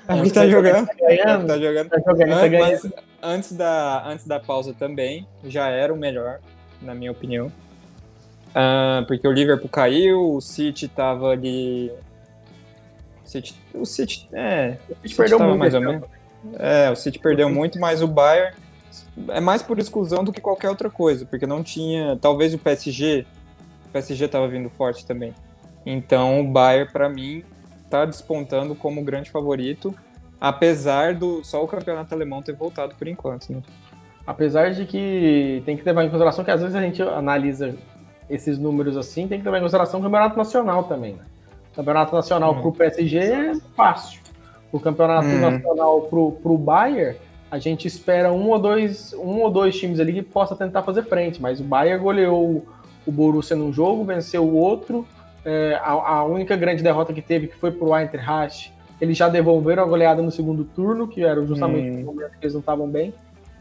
[0.08, 0.88] É o que tá jogando.
[0.88, 1.46] Tá, tá jogando.
[1.46, 1.90] Tá jogando.
[1.90, 2.88] Tá Mas
[3.22, 6.40] antes da, antes da pausa também, já era o melhor,
[6.82, 7.52] na minha opinião.
[8.50, 11.92] Uh, porque o Liverpool caiu, o City tava ali.
[13.24, 16.10] O City, o City, é, o City, o City perdeu muito, mais ou menos.
[16.58, 18.56] É, o City perdeu muito, mas o Bayern
[19.30, 22.18] é mais por exclusão do que qualquer outra coisa, porque não tinha.
[22.18, 23.26] Talvez o PSG.
[23.88, 25.34] O PSG estava vindo forte também.
[25.86, 27.44] Então o Bayern, para mim,
[27.84, 29.96] está despontando como grande favorito,
[30.40, 33.52] apesar do só o campeonato alemão ter voltado por enquanto.
[33.52, 33.62] Né?
[34.26, 37.76] Apesar de que tem que levar em consideração que às vezes a gente analisa
[38.30, 41.14] esses números assim, tem que levar em consideração o campeonato nacional também.
[41.14, 41.24] Né?
[41.72, 42.60] O campeonato nacional hum.
[42.62, 44.20] para o PSG é fácil.
[44.72, 45.40] O campeonato hum.
[45.40, 47.18] nacional para o Bayern
[47.50, 51.04] a gente espera um ou dois, um ou dois times ali que possa tentar fazer
[51.04, 52.66] frente, mas o Bayern goleou
[53.06, 55.08] o Borussia num jogo, venceu o outro.
[55.44, 59.84] É, a, a, única grande derrota que teve, que foi pro Eintracht, eles já devolveram
[59.84, 62.00] a goleada no segundo turno, que era justamente hum.
[62.00, 63.14] no momento que eles não estavam bem.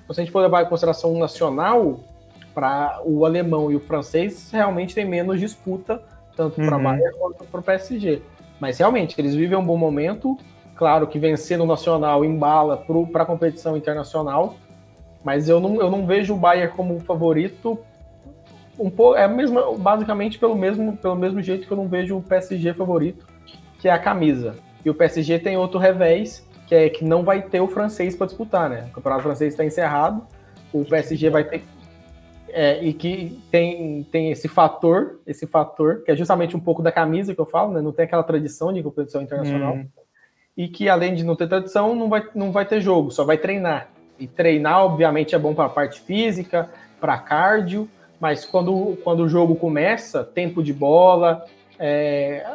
[0.02, 2.00] Então, se a gente for levar em consideração nacional,
[2.54, 6.00] para o alemão e o francês, realmente tem menos disputa,
[6.36, 6.84] tanto para o uhum.
[6.84, 8.22] Bayern quanto para o PSG.
[8.60, 10.38] Mas realmente, eles vivem um bom momento,
[10.74, 14.56] Claro que vencer no Nacional embala para a competição internacional,
[15.22, 17.78] mas eu não, eu não vejo o Bayern como favorito
[18.78, 22.22] um pouco é mesmo, basicamente pelo mesmo, pelo mesmo jeito que eu não vejo o
[22.22, 23.26] PSG favorito,
[23.78, 24.56] que é a camisa.
[24.84, 28.26] E o PSG tem outro revés, que é que não vai ter o francês para
[28.26, 28.86] disputar, né?
[28.90, 30.26] O campeonato francês está encerrado,
[30.72, 31.62] o PSG vai ter
[32.48, 36.92] é, e que tem, tem esse fator, esse fator que é justamente um pouco da
[36.92, 37.80] camisa que eu falo, né?
[37.80, 39.74] Não tem aquela tradição de competição internacional.
[39.74, 39.86] Hum
[40.56, 43.36] e que além de não ter tradição, não vai, não vai ter jogo, só vai
[43.36, 43.88] treinar.
[44.18, 47.88] E treinar, obviamente, é bom para a parte física, para cardio,
[48.20, 51.44] mas quando, quando o jogo começa, tempo de bola,
[51.78, 52.46] é,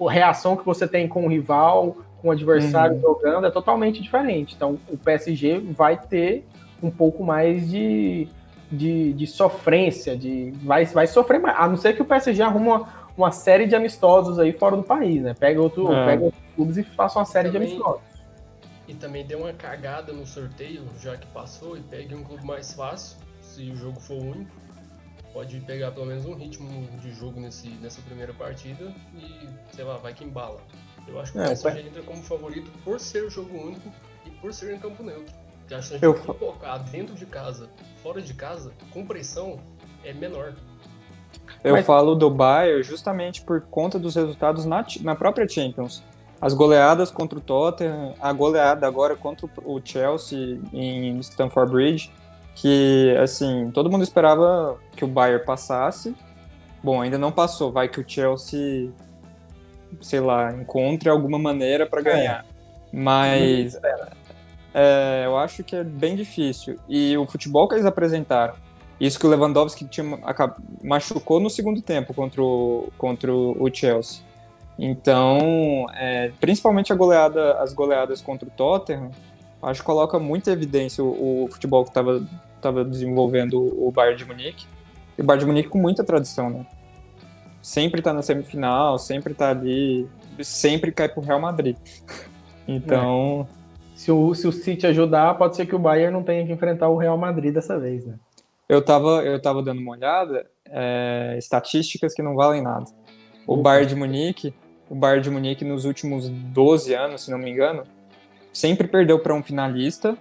[0.00, 3.02] a reação que você tem com o rival, com o adversário uhum.
[3.02, 4.54] jogando, é totalmente diferente.
[4.54, 6.44] Então, o PSG vai ter
[6.82, 8.26] um pouco mais de,
[8.70, 11.56] de, de sofrência, de, vai, vai sofrer mais.
[11.58, 15.22] A não ser que o PSG arruma uma série de amistosos aí fora do país,
[15.22, 15.34] né?
[15.34, 16.06] Pega outro, é.
[16.06, 18.02] pega outros clubes e faça uma série também, de amistosos.
[18.88, 22.72] E também deu uma cagada no sorteio, já que passou, e pegue um clube mais
[22.72, 24.62] fácil, se o jogo for único.
[25.32, 29.96] Pode pegar pelo menos um ritmo de jogo nesse, nessa primeira partida e, sei lá,
[29.96, 30.60] vai que embala.
[31.08, 33.90] Eu acho que o é, PSG entra como favorito por ser jogo único
[34.26, 35.34] e por ser em campo neutro.
[35.60, 37.68] Porque a chance de colocar dentro de casa,
[38.02, 39.58] fora de casa, com pressão,
[40.04, 40.54] é menor.
[41.62, 41.86] Eu Mas...
[41.86, 46.02] falo do Bayern justamente por conta dos resultados na, na própria Champions.
[46.40, 52.10] as goleadas contra o Tottenham, a goleada agora contra o Chelsea em Stamford Bridge,
[52.54, 56.14] que assim, todo mundo esperava que o Bayern passasse.
[56.82, 58.90] Bom, ainda não passou, vai que o Chelsea
[60.00, 62.44] sei lá, encontre alguma maneira para ganhar.
[62.44, 62.52] É.
[62.92, 63.78] Mas
[64.74, 66.78] é, eu acho que é bem difícil.
[66.88, 68.54] E o futebol que eles apresentaram,
[69.06, 70.16] isso que o Lewandowski tinha,
[70.80, 74.22] machucou no segundo tempo contra o, contra o Chelsea.
[74.78, 79.10] Então, é, principalmente goleada, as goleadas contra o Tottenham,
[79.60, 84.66] acho que coloca muita evidência o, o futebol que estava desenvolvendo o Bayern de Munique.
[85.18, 86.66] E o Bayern de Munique com muita tradição, né?
[87.60, 90.08] Sempre está na semifinal, sempre está ali,
[90.40, 91.76] sempre cai pro Real Madrid.
[92.68, 93.48] Então.
[93.58, 93.62] É.
[93.96, 96.88] Se, o, se o City ajudar, pode ser que o Bayern não tenha que enfrentar
[96.88, 98.14] o Real Madrid dessa vez, né?
[98.68, 102.86] Eu estava eu tava dando uma olhada, é, estatísticas que não valem nada.
[103.46, 104.54] O Bayern de Munique,
[104.88, 107.84] o Bayern de Munique nos últimos 12 anos, se não me engano,
[108.52, 110.16] sempre perdeu para um finalista.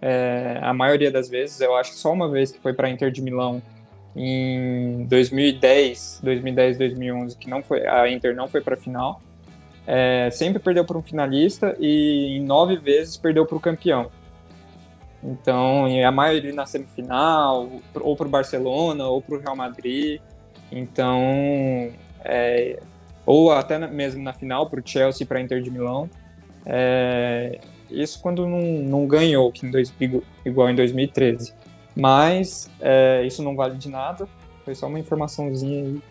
[0.00, 3.10] É, a maioria das vezes, eu acho que só uma vez que foi para Inter
[3.10, 3.62] de Milão
[4.14, 9.20] em 2010, 2010, 2011, que não foi a Inter não foi para a final.
[9.86, 14.10] É, sempre perdeu para um finalista e em nove vezes perdeu para o campeão.
[15.26, 20.20] Então, a maioria na semifinal, ou para o Barcelona, ou para o Real Madrid.
[20.70, 21.20] Então,
[22.24, 22.78] é,
[23.24, 26.08] ou até mesmo na final para o Chelsea para Inter de Milão.
[26.64, 27.58] É,
[27.90, 29.92] isso quando não, não ganhou, que em dois,
[30.44, 31.52] igual em 2013.
[31.96, 34.28] Mas é, isso não vale de nada.
[34.64, 36.02] Foi só uma informaçãozinha aí.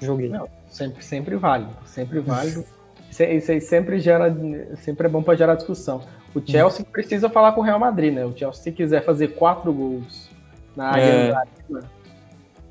[0.00, 0.28] Joguei.
[0.28, 1.74] Não, sempre, sempre válido.
[1.86, 2.64] Sempre válido.
[3.10, 4.34] Isso aí sempre gera,
[4.76, 6.00] sempre é bom para gerar discussão.
[6.34, 6.40] O.
[6.44, 8.24] Chelsea precisa falar com o Real Madrid, né?
[8.24, 10.30] O Chelsea, se quiser fazer quatro gols
[10.74, 11.32] na área é.
[11.32, 11.90] Arena,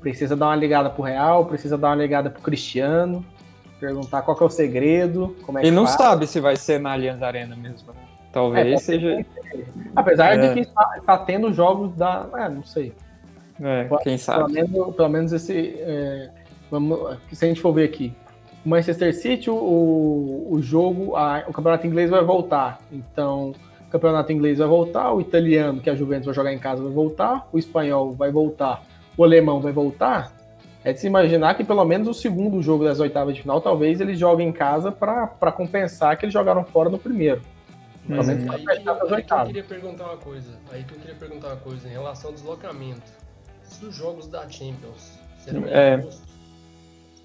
[0.00, 3.24] precisa dar uma ligada pro Real, precisa dar uma ligada pro Cristiano,
[3.78, 5.96] perguntar qual é o segredo, como é E não faz.
[5.96, 8.00] sabe se vai ser na Allianz Arena mesmo, né?
[8.32, 9.26] Talvez é, seja.
[9.94, 10.48] Apesar é.
[10.48, 12.26] de que está, está, tendo jogos da.
[12.34, 12.94] É, não sei.
[13.60, 14.52] É, quem sabe.
[14.52, 15.74] Pelo menos, pelo menos esse.
[15.78, 16.30] É,
[16.70, 18.14] vamos, se a gente for ver aqui,
[18.64, 22.78] Manchester City, o, o jogo, a, o campeonato inglês vai voltar.
[22.90, 23.52] Então,
[23.86, 26.82] o campeonato inglês vai voltar, o italiano, que é a Juventus vai jogar em casa,
[26.82, 28.82] vai voltar, o espanhol vai voltar,
[29.16, 30.32] o alemão vai voltar.
[30.84, 34.00] É de se imaginar que pelo menos o segundo jogo das oitavas de final, talvez
[34.00, 37.40] eles joguem em casa para compensar que eles jogaram fora no primeiro.
[38.08, 40.58] Mas aí, aí, aí, que eu queria perguntar uma coisa.
[40.72, 43.12] Aí que eu queria perguntar uma coisa em relação ao deslocamento.
[43.62, 45.94] Se os jogos da Champions serão é.
[45.94, 46.31] agosto,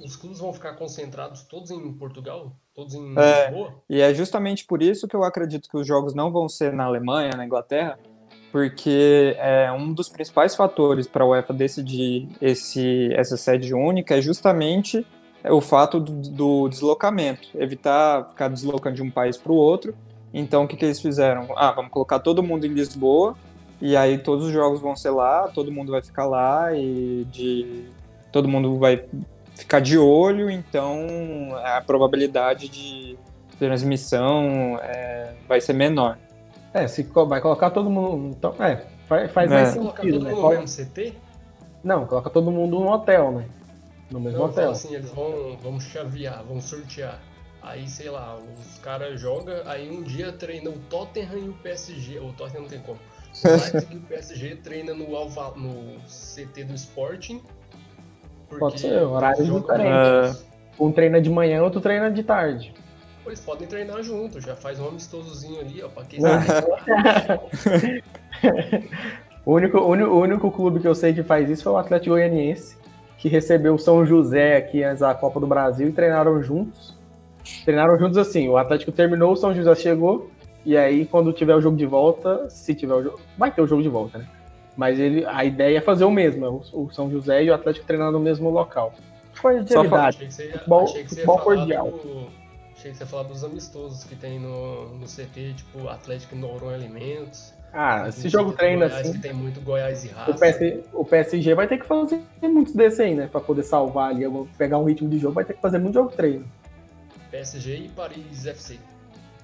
[0.03, 2.55] os clubes vão ficar concentrados todos em Portugal?
[2.73, 3.73] Todos em é, Lisboa?
[3.89, 6.85] E é justamente por isso que eu acredito que os jogos não vão ser na
[6.85, 7.97] Alemanha, na Inglaterra,
[8.51, 14.21] porque é um dos principais fatores para a UEFA decidir esse, essa sede única é
[14.21, 15.05] justamente
[15.49, 19.95] o fato do, do deslocamento, evitar ficar deslocando de um país para o outro.
[20.33, 21.47] Então, o que, que eles fizeram?
[21.55, 23.35] Ah, vamos colocar todo mundo em Lisboa,
[23.81, 27.85] e aí todos os jogos vão ser lá, todo mundo vai ficar lá, e de
[28.31, 29.05] todo mundo vai
[29.57, 31.07] ficar de olho, então
[31.63, 33.17] a probabilidade de
[33.57, 36.17] transmissão é, vai ser menor.
[36.73, 38.35] É, se vai colocar todo mundo.
[38.37, 39.65] Então, é, faz, faz é.
[39.65, 40.31] sentido, né?
[40.31, 41.13] Coloca no CT?
[41.83, 43.45] Não, coloca todo mundo no hotel, né?
[44.11, 44.71] No mesmo Não, hotel.
[44.71, 47.19] assim, eles vão, vão chavear, vão sortear.
[47.61, 52.19] Aí, sei lá, os caras jogam, aí um dia treina o Tottenham e o PSG.
[52.19, 52.99] O Tottenham não tem como.
[53.43, 57.43] O Leipzig e o PSG treina no, Alva, no CT do Sporting
[58.59, 60.43] Pode ser, horários diferentes.
[60.43, 60.47] É...
[60.79, 62.73] Um treina de manhã, outro treina de tarde.
[63.25, 66.19] eles podem treinar junto, já faz um amistosozinho ali, ó, pra quem
[69.43, 71.77] o, único, o, único, o único clube que eu sei que faz isso foi o
[71.77, 72.77] Atlético Goianiense,
[73.17, 76.95] que recebeu o São José aqui antes da Copa do Brasil e treinaram juntos.
[77.65, 80.29] Treinaram juntos assim, o Atlético terminou, o São José chegou,
[80.63, 83.67] e aí quando tiver o jogo de volta, se tiver o jogo, vai ter o
[83.67, 84.27] jogo de volta, né?
[84.77, 87.53] Mas ele, a ideia é fazer o mesmo, é o, o São José e o
[87.53, 88.93] Atlético treinando no mesmo local.
[89.41, 90.25] Cordialidade.
[90.27, 91.89] Achei futebol, achei que futebol cordial.
[91.89, 92.27] Do,
[92.75, 96.37] achei que você ia falar dos amistosos que tem no, no CT, tipo Atlético e
[96.37, 97.53] Noronha Alimentos.
[97.73, 99.13] Ah, esse jogo treina Goiás, assim.
[99.13, 100.31] Que tem muito Goiás e Raça.
[100.31, 103.27] O, PS, o PSG vai ter que fazer muitos desses aí, né?
[103.31, 104.23] Pra poder salvar ali.
[104.57, 106.45] Pegar um ritmo de jogo, vai ter que fazer muito jogo treino.
[107.31, 108.79] PSG e Paris FC.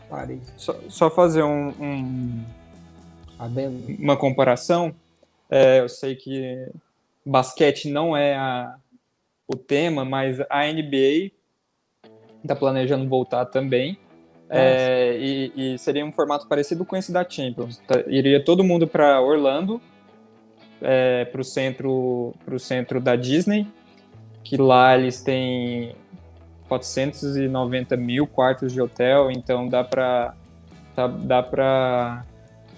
[0.09, 0.53] Paris.
[0.55, 2.43] Só, só fazer um, um
[3.99, 4.93] uma comparação.
[5.49, 6.67] É, eu sei que
[7.25, 8.75] basquete não é a,
[9.47, 11.31] o tema, mas a NBA
[12.41, 13.97] está planejando voltar também.
[14.49, 17.77] É, e, e, seria um formato parecido com esse da Champions.
[17.87, 19.81] Tá, iria todo mundo para Orlando,
[20.81, 23.65] é, para o centro, centro da Disney,
[24.43, 25.95] que lá eles têm
[26.67, 30.35] 490 mil quartos de hotel, então dá para
[30.95, 32.25] dá, dá para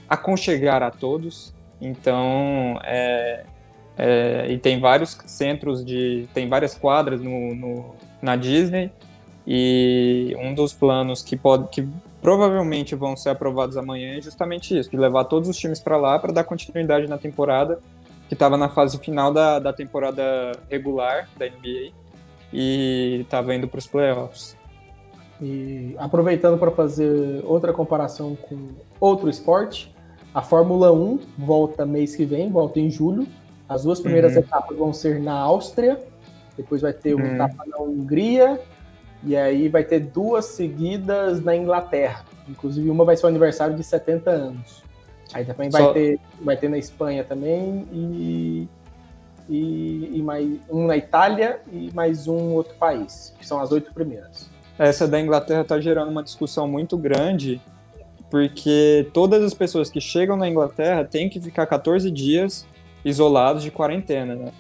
[0.08, 1.55] aconchegar a todos.
[1.80, 3.46] Então, é,
[3.98, 6.28] é, e tem vários centros de.
[6.34, 8.92] tem várias quadras no, no, na Disney.
[9.48, 11.88] E um dos planos que, pode, que
[12.22, 16.18] provavelmente vão ser aprovados amanhã é justamente isso: de levar todos os times para lá
[16.18, 17.80] para dar continuidade na temporada,
[18.28, 21.92] que estava na fase final da, da temporada regular da NBA
[22.52, 24.58] e estava indo para os playoffs.
[25.42, 28.70] E aproveitando para fazer outra comparação com
[29.00, 29.95] outro esporte,
[30.36, 33.26] a Fórmula 1 volta mês que vem, volta em julho.
[33.70, 34.40] As duas primeiras uhum.
[34.40, 35.98] etapas vão ser na Áustria,
[36.58, 37.36] depois vai ter uma uhum.
[37.36, 38.60] etapa na Hungria,
[39.24, 42.26] e aí vai ter duas seguidas na Inglaterra.
[42.50, 44.84] Inclusive, uma vai ser o aniversário de 70 anos.
[45.34, 45.94] Aí também vai, Só...
[45.94, 48.68] ter, vai ter na Espanha também, e,
[49.48, 53.94] e, e, mais um na Itália e mais um outro país, que são as oito
[53.94, 54.50] primeiras.
[54.78, 57.62] Essa da Inglaterra está gerando uma discussão muito grande,
[58.30, 62.68] porque todas as pessoas que chegam na Inglaterra têm que ficar 14 dias
[63.04, 64.52] isolados de quarentena, né?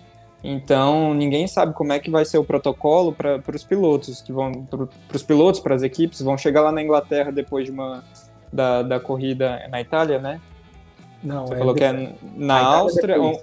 [0.43, 4.51] Então ninguém sabe como é que vai ser o protocolo para os pilotos que vão
[4.63, 8.03] para os pilotos para as equipes vão chegar lá na Inglaterra depois de uma
[8.53, 10.39] da, da corrida na Itália, né?
[11.23, 13.21] Não, Você é falou depois, que é na Áustria.
[13.21, 13.41] ou...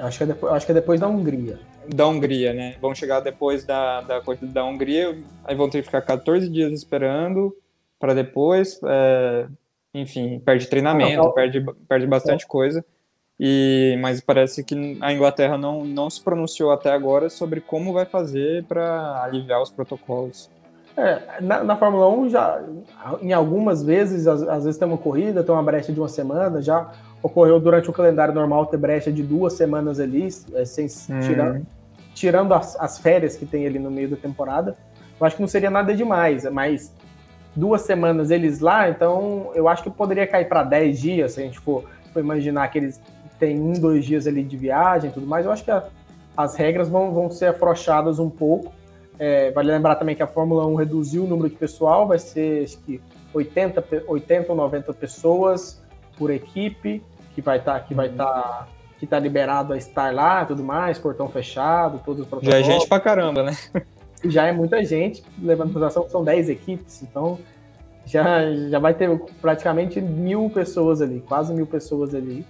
[0.00, 1.60] acho, que é depois, acho que é depois da Hungria.
[1.88, 2.74] Da Hungria, né?
[2.80, 6.72] Vão chegar depois da, da corrida da Hungria, aí vão ter que ficar 14 dias
[6.72, 7.56] esperando
[8.02, 8.80] para depois.
[8.84, 9.46] É...
[9.94, 12.84] Enfim, perde treinamento, perde, perde bastante coisa.
[13.38, 18.04] E, mas parece que a Inglaterra não, não se pronunciou até agora sobre como vai
[18.04, 20.50] fazer para aliviar os protocolos.
[20.96, 22.62] É, na, na, Fórmula 1 já,
[23.20, 26.60] em algumas vezes, às, às, vezes tem uma corrida, tem uma brecha de uma semana,
[26.60, 26.92] já
[27.22, 31.20] ocorreu durante o calendário normal ter brecha de duas semanas ali, é, sem, hum.
[31.20, 31.66] tirando,
[32.14, 34.76] tirando as, as, férias que tem ali no meio da temporada.
[35.18, 36.92] Eu acho que não seria nada demais, mas
[37.54, 41.44] duas semanas eles lá, então eu acho que poderia cair para 10 dias, se a
[41.44, 43.00] gente for, for imaginar que eles
[43.42, 45.82] tem um, dois dias ali de viagem e tudo mais, eu acho que a,
[46.36, 48.72] as regras vão, vão ser afrouxadas um pouco.
[49.18, 52.62] É, vale lembrar também que a Fórmula 1 reduziu o número de pessoal, vai ser
[52.64, 53.00] acho que
[53.34, 55.82] 80, 80 ou 90 pessoas
[56.16, 57.02] por equipe,
[57.34, 58.68] que vai estar tá, que vai estar tá,
[59.00, 62.54] que tá liberado a estar lá tudo mais, portão fechado, todos os protocolos.
[62.54, 63.56] Já é gente pra caramba, né?
[64.24, 67.38] Já é muita gente, levando em consideração que são 10 equipes, então
[68.04, 69.08] já, já vai ter
[69.40, 72.44] praticamente mil pessoas ali, quase mil pessoas ali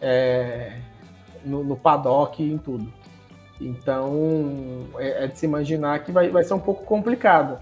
[0.00, 0.76] é,
[1.44, 2.92] no, no paddock e em tudo.
[3.60, 7.58] Então, é, é, de se imaginar que vai, vai ser um pouco complicado.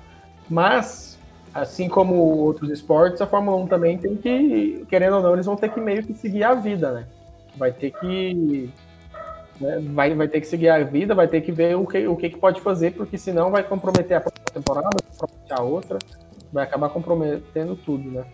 [0.49, 1.19] Mas,
[1.53, 5.57] assim como outros esportes, a Fórmula 1 também tem que, querendo ou não, eles vão
[5.57, 7.07] ter que meio que seguir a vida, né?
[7.57, 8.71] Vai ter que.
[9.61, 12.17] Né, vai, vai ter que seguir a vida, vai ter que ver o que, o
[12.17, 15.99] que, que pode fazer, porque senão vai comprometer a próxima temporada, vai comprometer a outra,
[16.51, 18.25] vai acabar comprometendo tudo, né?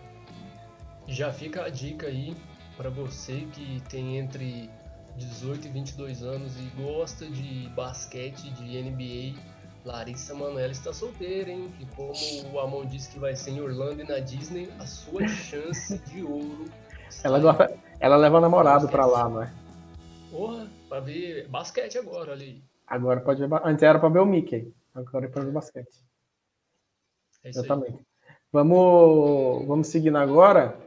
[1.05, 2.35] Já fica a dica aí
[2.77, 4.69] para você que tem entre
[5.17, 9.37] 18 e 22 anos e gosta de basquete, de NBA,
[9.83, 11.71] Larissa Manoela está solteira, hein?
[11.79, 12.13] E como
[12.53, 16.23] o Amon disse que vai ser em Orlando e na Disney, a sua chance de
[16.23, 16.65] ouro.
[17.23, 19.51] Ela, gosta, ela leva namorado para lá, não é?
[20.29, 22.63] Porra, pra ver basquete agora ali.
[22.85, 23.61] Agora pode ver.
[23.63, 24.73] Antes era pra ver o Mickey.
[24.93, 26.05] Agora é pra ver basquete.
[27.43, 27.97] É isso Exatamente.
[27.97, 28.35] Aí.
[28.51, 30.77] Vamos, vamos seguindo agora.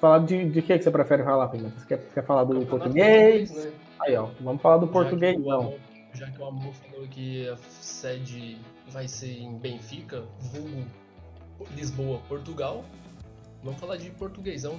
[0.00, 1.78] Falar de, de que, que você prefere falar, Pimenta?
[1.80, 3.50] Você quer, quer falar do português?
[3.50, 3.80] português né?
[4.00, 5.74] Aí, ó, vamos falar do já português, não.
[6.12, 8.58] Já que o Amor falou que a sede
[8.88, 10.84] vai ser em Benfica, vulgo
[11.74, 12.84] Lisboa, Portugal,
[13.62, 14.78] vamos falar de portuguesão.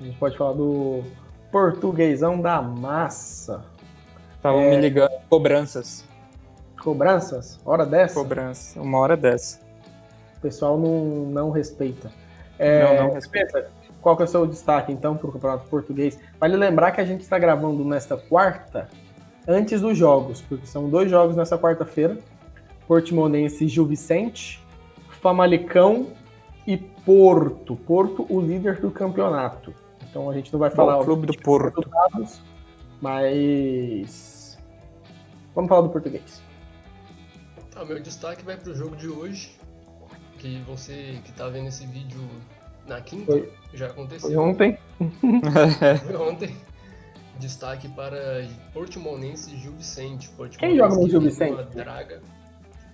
[0.00, 1.04] A gente pode falar do
[1.52, 3.62] portuguesão da massa.
[4.36, 4.70] Estavam é...
[4.70, 6.04] me ligando cobranças.
[6.82, 7.60] Cobranças?
[7.64, 8.14] Hora dessa?
[8.14, 9.60] Cobrança, uma hora dessa.
[10.38, 12.10] O pessoal não, não respeita.
[12.58, 13.70] É, não, não respeita.
[14.00, 16.18] Qual que é o seu destaque, então, para o Campeonato Português?
[16.40, 18.88] Vale lembrar que a gente está gravando nesta quarta,
[19.46, 22.18] antes dos jogos, porque são dois jogos nessa quarta-feira.
[22.88, 24.60] Portimonense e Gil Vicente,
[25.20, 26.08] Famalicão
[26.66, 27.76] e Porto.
[27.76, 29.72] Porto, o líder do campeonato.
[30.12, 31.90] Então a gente não vai falar o clube do Porto,
[33.00, 34.58] mas
[35.54, 36.42] vamos falar do português.
[37.70, 39.56] Tá, meu destaque vai para o jogo de hoje,
[40.38, 42.20] que você que está vendo esse vídeo
[42.86, 43.50] na quinta, Foi.
[43.72, 44.28] já aconteceu.
[44.28, 44.78] Foi ontem.
[46.04, 46.54] Foi ontem.
[47.38, 50.28] Destaque para Portimonense e Gil Vicente.
[50.28, 51.64] Portimonense Quem joga no Gil Vicente?
[51.74, 52.20] Draga.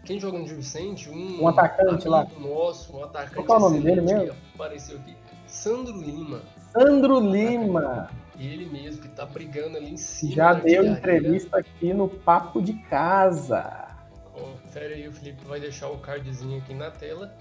[0.05, 1.11] Quem joga no Gil Vicente?
[1.11, 2.29] Um, um atacante lá.
[2.39, 3.45] Nosso, um atacante.
[3.45, 4.37] Qual é o nome dele mesmo?
[4.55, 5.17] Apareceu aqui.
[5.49, 6.43] Sandro Lima.
[6.73, 8.09] Sandro Lima.
[8.39, 10.33] Ele mesmo, que tá brigando ali em cima.
[10.33, 13.89] Já deu entrevista aqui no Papo de Casa.
[14.33, 17.35] Confere aí, o Felipe vai deixar o cardzinho aqui na tela.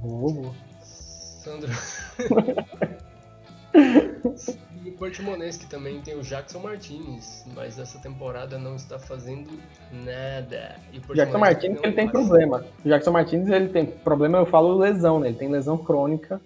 [0.00, 0.54] Vou.
[0.82, 1.70] Sandro.
[4.86, 9.50] o Portimonense, que também tem o Jackson Martinez, mas essa temporada não está fazendo
[9.92, 10.76] nada.
[11.08, 12.18] O Jackson Martins ele tem passa.
[12.18, 12.64] problema.
[12.84, 15.28] O Jackson Martins ele tem problema, eu falo lesão, né?
[15.28, 16.40] Ele tem lesão crônica.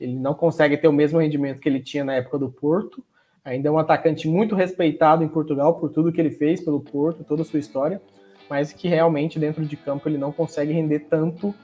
[0.00, 3.04] Ele não consegue ter o mesmo rendimento que ele tinha na época do Porto.
[3.44, 7.22] Ainda é um atacante muito respeitado em Portugal por tudo que ele fez pelo Porto,
[7.24, 8.00] toda a sua história,
[8.48, 11.54] mas que realmente dentro de campo ele não consegue render tanto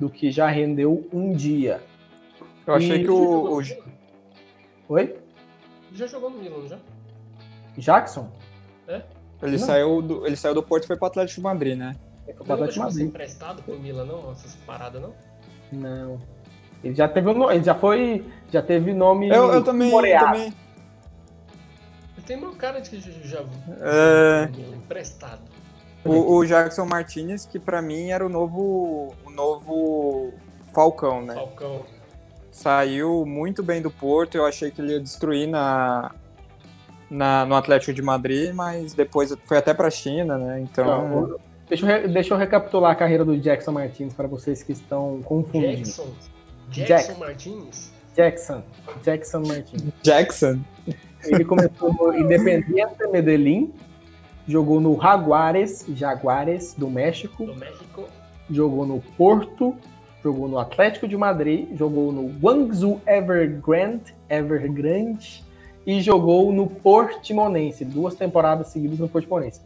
[0.00, 1.80] do que já rendeu um dia.
[2.66, 3.62] Eu achei E- que o, o-
[4.88, 5.02] Oi?
[5.02, 5.16] Ele
[5.94, 6.78] já jogou no Milan, não já?
[7.78, 8.30] Jackson?
[9.42, 9.58] ele, Não.
[9.58, 11.96] saiu do, ele saiu do Porto e foi pro Atlético de Madrid, né?
[12.26, 13.08] Ele foi pro Não Atlético de chegou a ser Madrid.
[13.08, 14.30] emprestado pro Milan, não?
[14.32, 15.14] Essas paradas, não?
[15.72, 16.18] Não.
[16.82, 20.26] Ele já teve um ele já foi, já teve nome Eu, eu também, eu floreado.
[20.32, 20.46] também.
[22.16, 23.40] Ele tem uma cara de que já,
[23.80, 24.48] É.
[24.74, 25.40] emprestado.
[26.04, 30.32] O, o Jackson Martinez, que pra mim era o novo, o novo
[30.72, 31.34] Falcão, né?
[31.34, 31.82] Falcão.
[32.50, 36.10] Saiu muito bem do Porto, eu achei que ele ia destruir na,
[37.08, 40.60] na, no Atlético de Madrid, mas depois foi até pra China, né?
[40.60, 44.62] Então, Não, deixa, eu, re- deixa eu recapitular a carreira do Jackson Martins para vocês
[44.62, 45.76] que estão confundindo.
[45.76, 46.08] Jackson.
[46.72, 47.20] Jackson Jack.
[47.20, 47.92] Martins.
[48.16, 48.62] Jackson.
[49.02, 49.82] Jackson Martins.
[50.02, 50.60] Jackson.
[51.24, 53.72] Ele começou no Independiente Medellín,
[54.46, 58.04] jogou no Jaguares, Jaguares do México, Do México.
[58.50, 59.76] jogou no Porto,
[60.22, 65.44] jogou no Atlético de Madrid, jogou no Guangzhou Evergrande, Evergrande
[65.86, 69.60] e jogou no Portimonense, duas temporadas seguidas no Portimonense.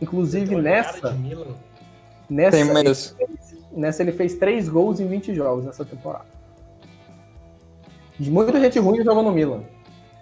[0.00, 1.54] Inclusive nessa, Milan.
[2.28, 3.16] nessa Tem mesmo.
[3.72, 6.37] Nessa ele fez três gols em 20 jogos nessa temporada.
[8.18, 9.62] De muita gente ruim jogou no Milan.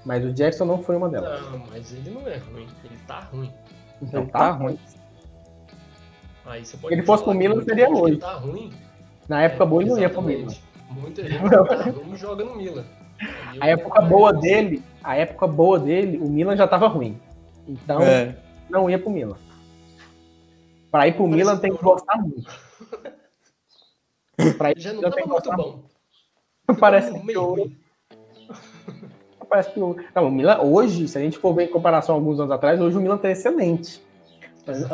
[0.05, 1.40] Mas o Jackson não foi uma delas.
[1.51, 2.66] Não, mas ele não é ruim.
[2.84, 3.53] Ele tá ruim.
[4.01, 4.78] Então Ele tá, tá ruim.
[6.44, 8.18] Aí você pode Ele fosse pro Milan, seria hoje.
[8.18, 8.72] Tá ruim.
[9.28, 10.55] Na época É, boa ele não ia pro Milan.
[10.90, 12.84] Muita gente tá ruim joga no Milan.
[13.61, 17.18] A época boa dele, a época boa dele, o Milan já tava ruim.
[17.66, 18.36] Então É.
[18.70, 19.36] não ia pro Milan.
[20.90, 22.47] Pra ir pro Parece Milan tem que gostar muito.
[24.59, 25.72] Pra ir Já não tava muito bom.
[25.72, 25.90] muito.
[26.78, 27.76] Parece que ruim.
[29.49, 29.97] Parece que o...
[30.14, 32.80] Não, o Milan, hoje, se a gente for ver em comparação a alguns anos atrás,
[32.80, 34.05] hoje o Milan tá excelente.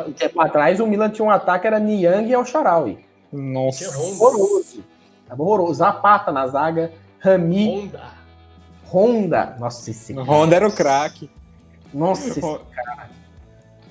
[0.07, 2.99] Um tempo atrás, o Milan tinha um ataque, era Niang e El-Shaarawy.
[3.31, 3.89] Nossa.
[3.97, 4.83] Horroroso.
[5.27, 5.73] Tava horroroso.
[5.73, 8.11] Zapata na zaga, Rami, Honda.
[8.85, 9.55] Honda.
[9.59, 10.25] Nossa, esse cara.
[10.27, 11.29] Honda era o craque.
[11.91, 12.59] Nossa, esse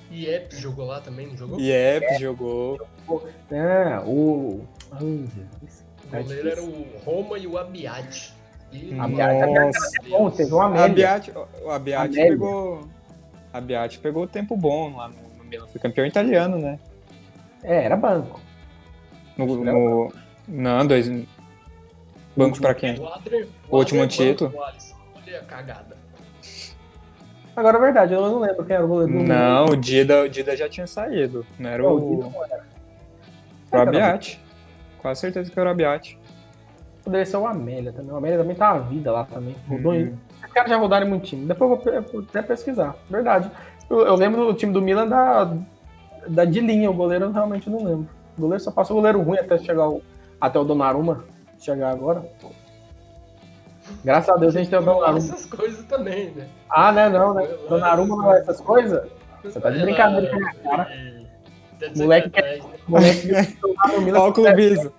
[0.09, 1.59] E Ep jogou lá também, não jogou?
[1.59, 2.79] Iep jogou.
[3.51, 4.61] Ah, o.
[4.91, 5.25] Ai,
[5.61, 5.85] Jesus.
[6.05, 8.33] O goleiro era o Roma e o Abiat.
[8.73, 8.99] E...
[8.99, 9.89] Abiat, Nossa.
[10.03, 10.85] É bom, teve uma A
[11.63, 12.31] o Abiat Amélia.
[12.31, 12.87] pegou.
[13.53, 13.57] A
[13.99, 15.67] pegou tempo bom lá no, no Milan.
[15.67, 16.79] Foi campeão italiano, né?
[17.63, 18.41] É, era banco.
[19.37, 20.13] No, no,
[20.47, 21.07] não, dois.
[22.35, 22.99] Banco pra quem?
[22.99, 24.51] O Adler, O último título.
[24.51, 24.95] o.
[25.15, 25.95] Olha a cagada.
[27.55, 30.29] Agora é verdade, eu não lembro quem era o goleiro do Não, o Dida, o
[30.29, 31.45] Dida já tinha saído.
[31.59, 32.63] Não era o, o Dida não era.
[33.71, 34.41] o Abiat.
[34.99, 36.17] Quase certeza que era o Abiat.
[37.03, 38.11] Poderia ser o Amélia também.
[38.11, 39.55] O Amélia também tá uma vida lá também.
[39.67, 39.99] Rodou Uhum.
[39.99, 41.45] em- Os caras já rodaram muito time.
[41.45, 42.95] Depois eu vou até pesquisar.
[43.09, 43.49] Verdade.
[43.89, 45.53] Eu, eu lembro do time do Milan da,
[46.27, 46.89] da de linha.
[46.89, 48.07] O goleiro eu realmente não lembro.
[48.37, 50.01] O goleiro só passou o goleiro ruim até chegar o,
[50.39, 51.25] até o Donnarumma
[51.59, 52.23] chegar agora.
[54.03, 55.17] Graças a Deus a gente tem o Não, Donnarumma.
[55.19, 56.47] essas coisas também, né?
[56.69, 57.09] Ah, né?
[57.09, 57.47] Não, né?
[57.69, 59.09] Donnarumma não é essas coisas?
[59.43, 60.85] Você tá de brincadeira com a minha cara.
[61.79, 62.77] Tá Moleque sacanagem, né?
[62.87, 64.91] O moleque que lá no Milan Olha o clubismo.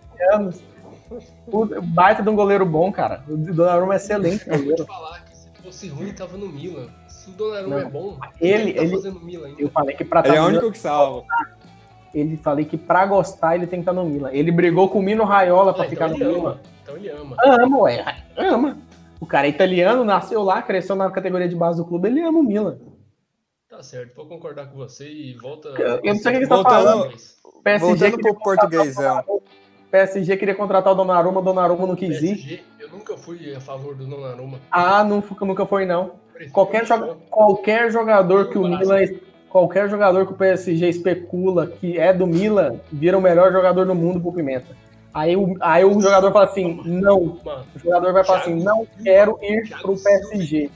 [1.44, 1.78] 7 anos.
[1.78, 3.22] O baita de um goleiro bom, cara.
[3.28, 4.84] O Donnarumma é excelente Eu vou goleiro.
[4.84, 6.88] te falar que se fosse ruim, tava no Milan.
[7.08, 7.86] Se o Donnarumma Não.
[7.86, 9.62] é bom, Ele- tá ele- fazendo Milan ainda.
[9.62, 11.24] Eu falei que pra Ele tá é o único que salva.
[12.14, 14.30] ele falei que pra gostar ele tem que estar no Milan.
[14.32, 16.50] Ele brigou com o Mino Raiola pra Ah, ficar então no ele Milan.
[16.50, 16.60] ama.
[16.82, 17.36] Então ele ama.
[17.44, 18.16] Ama, ué.
[18.36, 18.78] Ama.
[19.20, 22.40] O cara é italiano, nasceu lá, cresceu na categoria de base do clube, ele ama
[22.40, 22.76] o Milan.
[23.70, 25.68] Tá certo, vou concordar com você e volta.
[25.70, 27.14] Eu- eu não sei o que você tá Voltando- falando.
[27.64, 29.24] PSG Voltando pro portuguesão.
[29.98, 32.64] PSG queria contratar o Donnarumma, o Donnarumma não quis ir.
[32.80, 34.58] Eu nunca fui a favor do Donnarumma.
[34.68, 36.12] Ah, não, nunca foi não.
[36.52, 39.04] Qualquer, joga- qualquer jogador que o Milan,
[39.48, 43.94] qualquer jogador que o PSG especula que é do Milan, vira o melhor jogador do
[43.94, 44.76] mundo pro Pimenta.
[45.12, 47.18] Aí o, aí o jogador fala assim, não.
[47.20, 47.38] O
[47.78, 50.70] jogador vai falar assim, não quero ir pro PSG.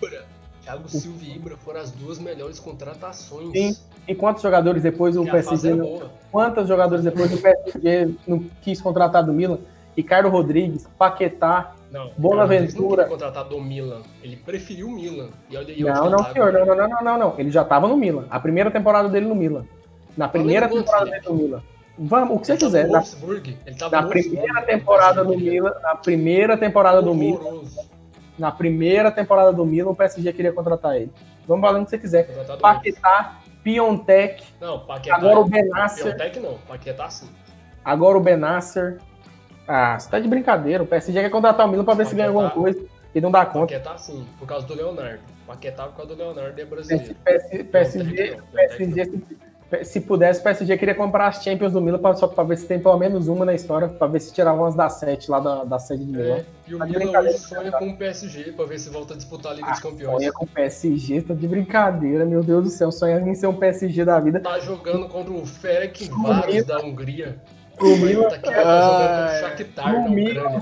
[0.62, 3.51] Thiago Silva e Ibra foram as duas melhores contratações.
[3.51, 3.77] Sim.
[4.09, 6.00] E quantos jogadores depois o PSG é não,
[6.32, 9.59] quantos jogadores depois o PSG não quis contratar do Milan?
[9.94, 11.74] Ricardo Rodrigues, Paquetá.
[11.90, 13.02] Não, Bonaventura.
[13.02, 14.02] Ele não contratar do Milan.
[14.22, 15.28] Ele preferiu o Milan.
[15.50, 16.52] E olha Não, não, senhor.
[16.52, 17.34] Não, não, não, não, não.
[17.38, 18.24] Ele já tava no Milan.
[18.30, 19.66] A primeira temporada dele no Milan.
[20.16, 21.62] Na primeira temporada dele no Milan.
[21.98, 22.88] Vamos, o que você quiser.
[22.88, 23.02] Na,
[23.90, 27.62] na primeira temporada do Milan, na primeira temporada do Milan,
[28.38, 31.12] na primeira temporada do Milan, o PSG queria contratar ele.
[31.46, 32.28] Vamos falando o que você quiser.
[32.61, 35.16] Paquetá, Piontek, Não, Paquetá.
[35.16, 37.28] agora o Benasser, Piontek não, Paquetá sim.
[37.84, 38.98] agora o Benasser.
[39.66, 40.82] Ah, você tá de brincadeira.
[40.82, 42.82] O PSG quer contratar o Milan pra ver se ganha alguma coisa
[43.14, 43.74] e não dá conta.
[43.74, 45.20] Paquetá sim, por causa do Leonardo.
[45.46, 47.14] Paquetá por causa do Leonardo é brasileiro.
[47.16, 49.22] PSG, PSG, Piontek não, PSG,
[49.71, 52.57] se, se pudesse, o PSG queria comprar as Champions do Milan pra, só pra ver
[52.57, 55.41] se tem pelo menos uma na história, pra ver se tirava umas das sete lá
[55.41, 56.37] da, da sede de Milão.
[56.37, 59.16] É, e o Tá Milan hoje sonha com o PSG pra ver se volta a
[59.16, 60.16] disputar a Liga Ah, dos Campeões.
[60.16, 62.91] Sonha com o PSG, tá de brincadeira, meu Deus do céu.
[62.91, 64.41] Sonha em ser um PSG da vida.
[64.41, 67.37] Tá jogando contra o Ferenc Varos da Hungria.
[67.77, 70.61] Pro Milan, Tá, jogando o Ah, Shakhtar da pro Milan,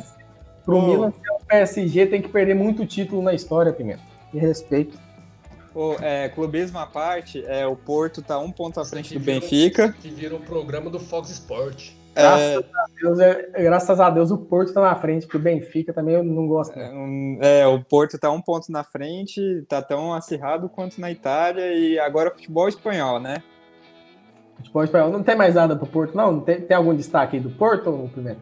[0.64, 0.82] pro.
[0.82, 4.00] Milan ser um PSG tem que perder muito título na história, Pimenta.
[4.32, 4.98] De respeito.
[5.78, 9.20] O, é, clubismo à parte, é, o Porto tá um ponto à frente que do
[9.20, 9.92] virou- Benfica.
[10.00, 11.90] Que vira o programa do Fox Sport.
[12.14, 12.58] É,
[13.02, 16.24] Deus, é- graças a Deus o Porto tá na frente, porque o Benfica também eu
[16.24, 16.78] não gosto.
[16.78, 21.10] é, um- é, o Porto tá um ponto na frente, tá tão acirrado quanto na
[21.10, 23.42] Itália e agora futebol espanhol, né?
[24.56, 25.10] Futebol espanhol.
[25.10, 26.40] Não tem mais nada pro Porto, não?
[26.40, 28.40] Tem, tem algum destaque aí do Porto, Pimenta?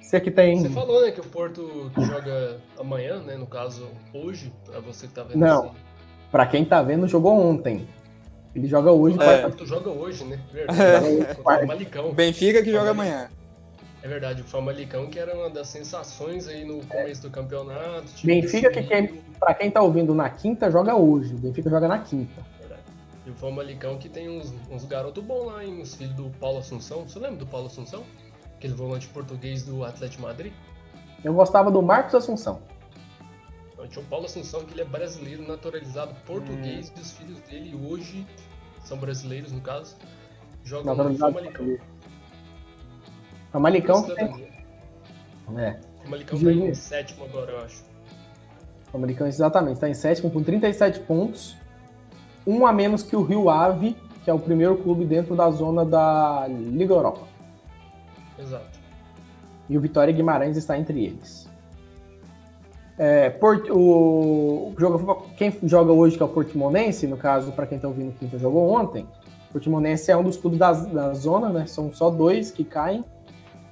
[0.00, 0.60] Você que tem.
[0.62, 3.36] Você falou, né, que o Porto joga amanhã, né?
[3.36, 5.66] No caso, hoje, pra você que tá vendo Não.
[5.66, 5.87] assim.
[6.30, 7.88] Pra quem tá vendo, jogou ontem.
[8.54, 10.40] Ele joga hoje, O quarta- Porto joga hoje, né?
[10.52, 11.34] Verdade.
[11.42, 13.28] Contra o Benfica que joga amanhã.
[14.02, 18.04] É verdade, o Famalicão que era uma das sensações aí no começo do campeonato.
[18.14, 21.34] time Benfica que quem- Pra quem tá ouvindo na quinta, joga hoje.
[21.34, 22.42] O Benfica joga na quinta.
[22.60, 22.82] verdade.
[23.26, 25.80] E o Famalicão que tem uns, uns garotos bons lá, hein?
[25.80, 27.02] Os filhos do Paulo Assunção.
[27.08, 28.02] Você lembra do Paulo Assunção?
[28.56, 30.52] Aquele volante português do Atlético de Madrid?
[31.22, 32.60] Eu gostava do Marcos Assunção.
[33.86, 38.26] Tinha o Paulo Assunção, que ele é brasileiro, naturalizado português, e os filhos dele hoje
[38.84, 39.96] são brasileiros, no caso,
[40.64, 41.78] jogam no Famalicão.
[43.54, 44.06] Malicão.
[45.56, 46.70] É, O Famalicão tá Juninho.
[46.70, 47.82] em sétimo agora, eu acho.
[48.92, 49.74] o Malicão exatamente.
[49.74, 51.56] Está em sétimo com 37 pontos.
[52.46, 55.84] Um a menos que o Rio Ave, que é o primeiro clube dentro da zona
[55.84, 57.26] da Liga Europa.
[58.38, 58.78] Exato.
[59.68, 61.47] E o Vitória Guimarães está entre eles.
[62.98, 64.74] É, Port- o, o
[65.36, 68.68] quem joga hoje, que é o Portimonense, no caso, para quem está ouvindo, quem jogou
[68.68, 69.06] ontem,
[69.48, 71.66] o Portimonense é um dos clubes da, da zona, né?
[71.66, 73.04] São só dois que caem.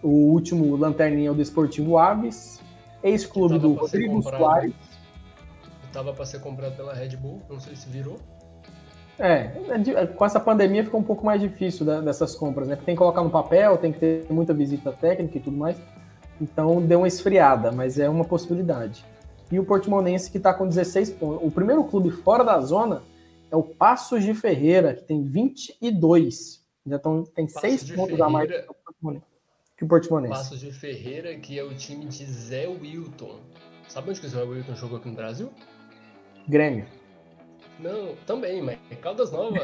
[0.03, 2.63] O último lanterninha é o Desportivo Aves,
[3.03, 4.39] ex-clube do Rodrigo comprado.
[4.39, 4.75] Soares.
[5.93, 8.17] Tava pra ser comprado pela Red Bull, não sei se virou.
[9.19, 12.77] É, é é, com essa pandemia fica um pouco mais difícil dessas compras, né?
[12.77, 15.77] Porque tem que colocar no papel, tem que ter muita visita técnica e tudo mais.
[16.41, 19.05] Então deu uma esfriada, mas é uma possibilidade.
[19.51, 21.47] E o Portimonense que está com 16 pontos.
[21.47, 23.03] O primeiro clube fora da zona
[23.51, 26.65] é o Passos de Ferreira, que tem 22.
[26.87, 28.67] Já tão, tem Passos 6 de pontos a mais Ferreira.
[28.67, 29.25] que o Portimonense.
[29.77, 30.33] Que o Portimonense.
[30.35, 33.39] Passos de Ferreira, que é o time de Zé Wilton.
[33.89, 35.51] Sabe onde que o Zé Wilton jogou aqui no Brasil?
[36.49, 36.87] Grêmio.
[37.79, 39.61] Não, também, mas é Caldas Novas.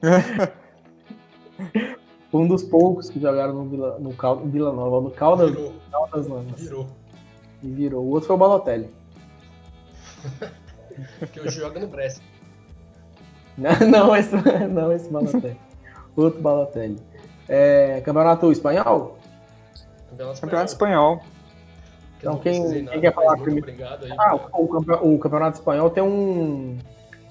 [2.32, 6.28] Um dos poucos que jogaram no Vila, no Cal- Vila Nova, no Caldas, virou, Caldas
[6.28, 6.60] Novas.
[6.60, 6.86] virou.
[7.62, 8.04] E virou.
[8.04, 8.90] O outro foi o Balotelli.
[11.32, 12.20] Que hoje joga no Brest.
[13.56, 14.34] Não, não esse,
[14.68, 15.56] não esse Balotelli.
[16.16, 16.98] Outro Balotelli.
[17.48, 19.16] É, campeonato espanhol?
[20.10, 21.20] Campeonato Campeonato Espanhol.
[22.18, 23.60] Então, quem- quem quer falar primeiro?
[23.68, 24.12] Obrigado aí.
[24.18, 26.78] Ah, o, o campeonato espanhol tem um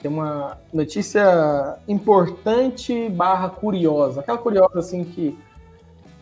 [0.02, 4.22] tem uma notícia importante barra curiosa.
[4.22, 5.38] Aquela curiosa assim que,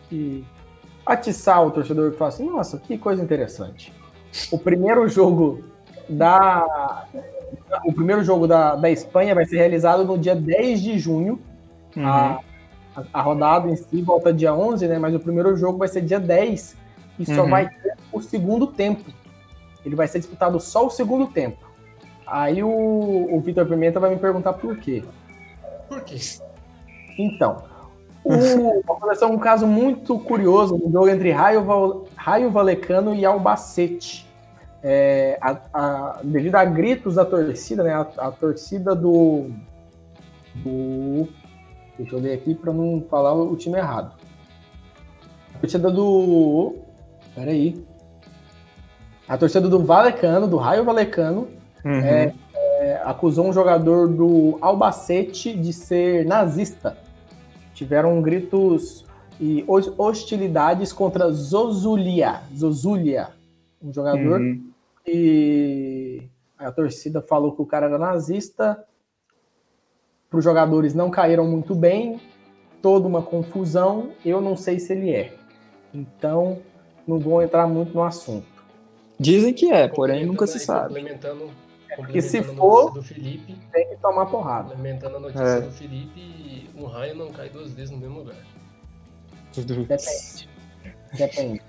[0.08, 0.44] que
[1.06, 3.92] atiçar o torcedor que fala assim, nossa, que coisa interessante.
[4.50, 5.64] O primeiro jogo
[6.08, 7.06] da
[7.84, 11.40] o primeiro jogo da, da Espanha vai ser realizado no dia 10 de junho.
[11.96, 12.40] A,
[12.96, 14.98] a- a rodada em si volta dia 11, né?
[14.98, 16.76] Mas o primeiro jogo vai ser dia 10
[17.18, 17.50] e só Uhum.
[17.50, 19.10] vai ter o segundo tempo.
[19.84, 21.64] Ele vai ser disputado só o segundo tempo.
[22.26, 25.04] Aí o, o Vitor Pimenta vai me perguntar por quê.
[25.88, 26.16] Por quê?
[27.18, 27.62] Então,
[28.26, 34.26] o, aconteceu um caso muito curioso no jogo entre Raio, Val- Raio Valecano e Albacete.
[34.82, 37.92] É, a- a- devido a gritos da torcida, né?
[37.94, 39.50] A, a torcida do,
[40.56, 41.28] do.
[41.98, 44.12] Deixa eu ler aqui para não falar o time errado.
[45.54, 46.76] A torcida do.
[47.34, 47.84] Peraí.
[49.28, 51.48] A torcida do Valecano, do Raio Valecano,
[51.84, 52.00] Uhum.
[52.00, 52.34] É,
[52.80, 56.96] é, acusou um jogador do Albacete de ser nazista.
[57.76, 59.04] Tiveram gritos
[59.38, 62.40] e hos- hostilidades contra Zozulia.
[62.56, 63.28] Zozulia,
[63.82, 64.70] um jogador Uhum.
[65.06, 66.22] e
[66.58, 68.82] a torcida falou que o cara era nazista.
[70.30, 72.18] Para os jogadores não caíram muito bem.
[72.82, 75.34] toda uma confusão, eu não sei se ele é.
[75.92, 76.58] Então,
[77.08, 78.46] não vou entrar muito no assunto.
[79.18, 80.94] Dizem que é, porém nunca se sabe.
[80.94, 81.50] Complementando,
[81.96, 84.68] Porque se for- notícia do Felipe, Tem que tomar porrada.
[84.68, 85.60] complementando a notícia É.
[85.62, 88.36] do Felipe, um raio não cai duas vezes no mesmo lugar.
[89.54, 90.48] Depende.
[91.16, 91.62] Depende.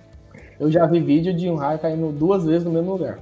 [0.59, 3.19] Eu já vi vídeo de um raio caindo duas vezes no mesmo lugar.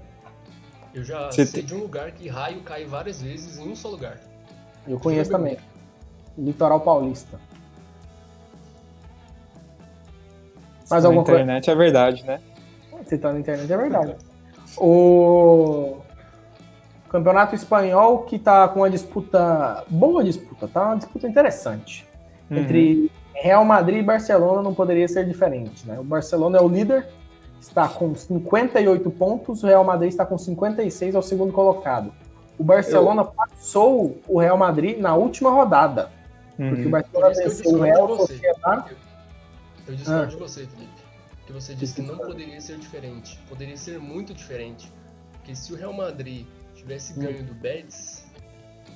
[0.93, 3.75] Eu já Você sei tem- de um lugar que raio cai várias vezes em um
[3.75, 4.19] só lugar.
[4.87, 5.57] Eu conheço também.
[6.37, 7.39] Litoral Paulista.
[10.89, 11.41] Mais Na alguma coisa?
[11.41, 12.41] internet é verdade, né?
[13.03, 14.15] Você tá na internet, é verdade.
[14.77, 16.01] O
[17.19, 19.83] Campeonato Espanhol que tá com uma disputa.
[19.87, 20.87] Boa disputa, tá?
[20.87, 22.05] Uma disputa interessante.
[22.49, 22.57] Uhum.
[22.57, 25.97] Entre Real Madrid e Barcelona não poderia ser diferente, né?
[25.99, 27.07] O Barcelona é o líder,
[27.59, 32.11] está com 58 pontos, o Real Madrid está com 56, é o segundo colocado.
[32.59, 36.09] O Barcelona passou o Real Madrid na última rodada,
[36.59, 36.69] Uhum.
[36.69, 38.33] porque o Barcelona eu venceu o discordo Real de você.
[38.33, 38.95] Sociedade.
[39.87, 40.25] Eu discordo Ah.
[40.25, 41.05] de você, Felipe.
[41.45, 43.39] Que você disse que não poderia ser diferente.
[43.47, 44.91] Poderia ser muito diferente.
[45.33, 46.45] Porque se o Real Madrid
[46.85, 48.23] tivesse ganho do Betis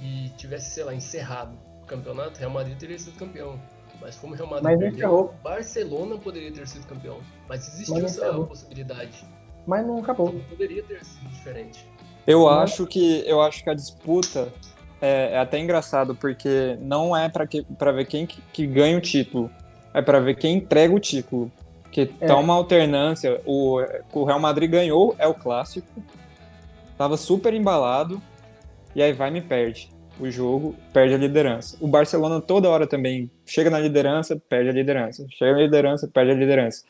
[0.01, 3.59] e tivesse, sei lá, encerrado o campeonato, o Real Madrid teria sido campeão.
[3.99, 5.33] Mas como o Real Madrid Mas perdeu, encerrou.
[5.43, 7.17] Barcelona poderia ter sido campeão.
[7.49, 8.45] Mas existiu Mas essa encerrou.
[8.47, 9.25] possibilidade.
[9.67, 10.29] Mas não acabou.
[10.29, 11.85] Então poderia ter sido diferente.
[12.25, 14.53] Eu Mas- acho que eu acho que a disputa
[15.01, 18.97] é, é até engraçado porque não é para que para ver quem que, que ganha
[18.97, 19.49] o título,
[19.93, 21.51] é para ver quem entrega o título.
[21.91, 22.27] Que É.
[22.27, 23.41] tá uma alternância.
[23.45, 23.81] O,
[24.13, 25.87] o Real Madrid ganhou é o clássico,
[26.99, 28.21] tava super embalado
[28.93, 29.89] e aí vai e me perde
[30.19, 31.77] o jogo, perde a liderança.
[31.79, 36.31] O Barcelona toda hora também chega na liderança, perde a liderança, chega na liderança, perde
[36.31, 36.83] a liderança.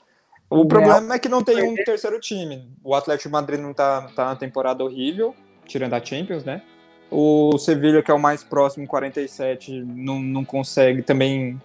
[0.50, 2.68] O problema é que não tem um terceiro time.
[2.84, 5.36] O Atlético de Madrid não tá, tá na temporada horrível,
[5.68, 6.64] tirando a Champions, né?
[7.12, 11.62] O Sevilla, que é o mais próximo, 47, não, não consegue, também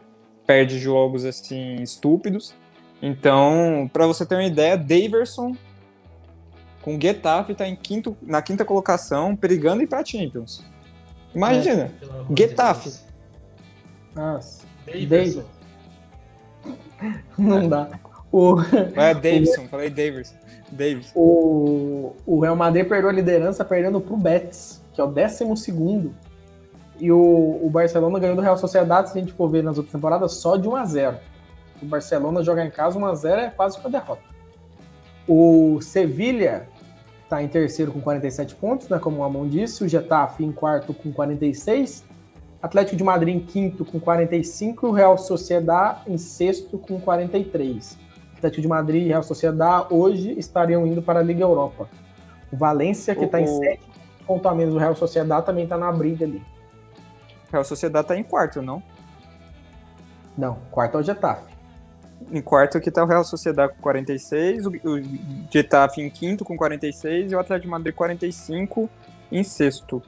[0.47, 2.55] perde jogos assim estúpidos.
[3.01, 5.57] Então, para você ter uma ideia, Daverson
[6.85, 10.63] com o Getafe tá em quinto, na quinta colocação, perigando ir pra Champions.
[11.35, 11.91] Imagina.
[12.29, 12.91] De Getafe.
[12.91, 13.05] Deus.
[14.15, 15.45] Nossa, Davidson.
[17.39, 17.89] não dá.
[18.31, 18.57] O,
[18.95, 19.89] É Davidson, falei.
[19.89, 20.35] Davidson.
[21.15, 26.15] o, o Real Madrid perdeu a liderança perdendo pro Betis, que é o 12 segundo.
[27.01, 29.93] E o, o Barcelona ganhou do Real Sociedade, se a gente for ver nas outras
[29.93, 31.17] temporadas, só de 1 a 0
[31.83, 34.23] O Barcelona jogar em casa 1 a 0 é quase uma derrota.
[35.27, 36.69] O Sevilha
[37.35, 39.83] está em terceiro com 47 pontos, né, como o Amon disse.
[39.83, 42.05] O Getafe em quarto com 46.
[42.63, 47.99] Atlético de Madrid em quinto com 45 e o Real Sociedade em sexto com 43.
[48.37, 51.89] Atlético de Madrid e Real Sociedade hoje estariam indo para a Liga Europa.
[52.53, 53.93] O Valência, que está em O- sétimo,
[54.27, 56.43] ponto a menos o Real Sociedade, também está na briga ali.
[57.51, 58.83] Real Sociedade tá em quarto, não?
[60.37, 61.54] Não, quarto é o Getafe.
[62.31, 65.03] Em quarto aqui tá o Real Sociedade com 46, o, o
[65.51, 68.89] Getafe em quinto com 46 e o Atlético de Madrid 45
[69.31, 70.03] em sexto.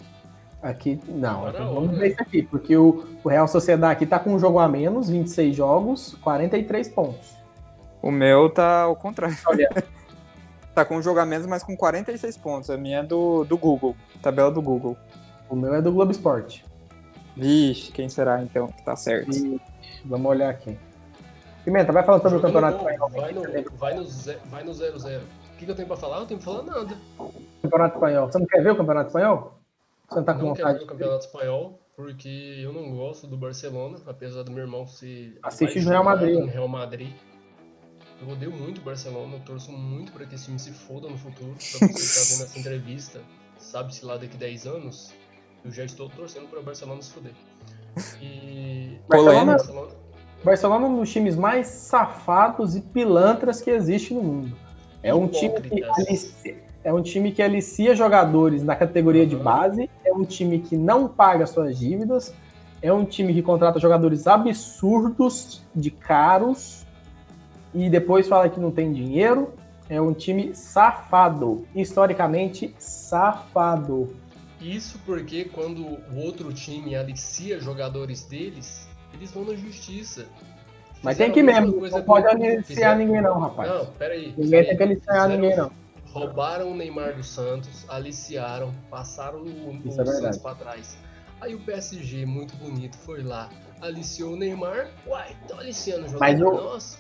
[0.63, 4.35] Aqui, não, então vamos ver isso aqui, porque o, o Real Sociedade aqui tá com
[4.35, 7.37] um jogo a menos, 26 jogos, 43 pontos.
[8.03, 9.37] O meu tá ao contrário.
[9.47, 9.69] Olha.
[10.75, 12.71] tá com jogamentos, mas com 46 pontos.
[12.71, 14.97] A minha é do, do Google, tabela do Google.
[15.49, 16.65] O meu é do Globo Esporte.
[17.37, 19.31] Vixe, quem será então que tá certo?
[19.37, 19.61] E
[20.05, 20.77] vamos olhar aqui.
[21.67, 23.11] Pimenta, vai falando sobre o campeonato espanhol.
[23.11, 23.43] Vai no,
[23.77, 25.19] vai no, ze- vai no 0-0.
[25.21, 26.17] O que, que eu tenho pra falar?
[26.17, 26.97] Eu não tenho pra falar nada.
[27.63, 28.27] Campeonato espanhol.
[28.33, 29.59] Você não quer ver o campeonato espanhol?
[30.09, 30.79] Você não tá com não quero vontade?
[30.79, 35.39] ver o campeonato espanhol porque eu não gosto do Barcelona, apesar do meu irmão ser.
[35.43, 36.39] Assiste o Real Madrid.
[36.39, 37.13] em Real Madrid.
[38.23, 41.19] Eu odeio muito o Barcelona, eu torço muito para que esse time se foda no
[41.19, 41.51] futuro.
[41.51, 43.21] Pra você que tá vendo essa entrevista,
[43.59, 45.13] sabe-se lá daqui 10 anos,
[45.65, 47.33] eu já estou torcendo para o Barcelona se foder.
[48.23, 48.99] E.
[49.09, 49.91] Barcelona- Barcelona,
[50.47, 54.57] Barcelona é um dos times mais safados e pilantras que existe no mundo.
[55.03, 59.91] É um time que alicia, é um time que alicia jogadores na categoria de base,
[60.05, 62.33] é um time que não paga suas dívidas,
[62.81, 66.87] é um time que contrata jogadores absurdos de caros
[67.75, 69.53] e depois fala que não tem dinheiro.
[69.91, 74.15] É um time safado, historicamente safado.
[74.61, 78.86] Isso porque quando o outro time alicia jogadores deles,
[79.17, 80.27] eles vão na justiça.
[81.03, 83.71] Mas tem Fizeram que a mesma mesmo, não pode aliciar ninguém não, rapaz.
[83.71, 84.35] Não, peraí.
[84.37, 85.71] Ninguém tem que aliciar Fizeram- ninguém não.
[86.13, 89.91] Roubaram o Neymar dos Santos, aliciaram, passaram o, o é.
[89.91, 90.97] Santos pra trás.
[91.39, 93.51] Aí o PSG, muito bonito, foi lá,
[93.83, 94.89] aliciou o Neymar.
[95.07, 96.21] Uai, tô aliciando o jogador.
[96.21, 96.99] Mas o- Nossa,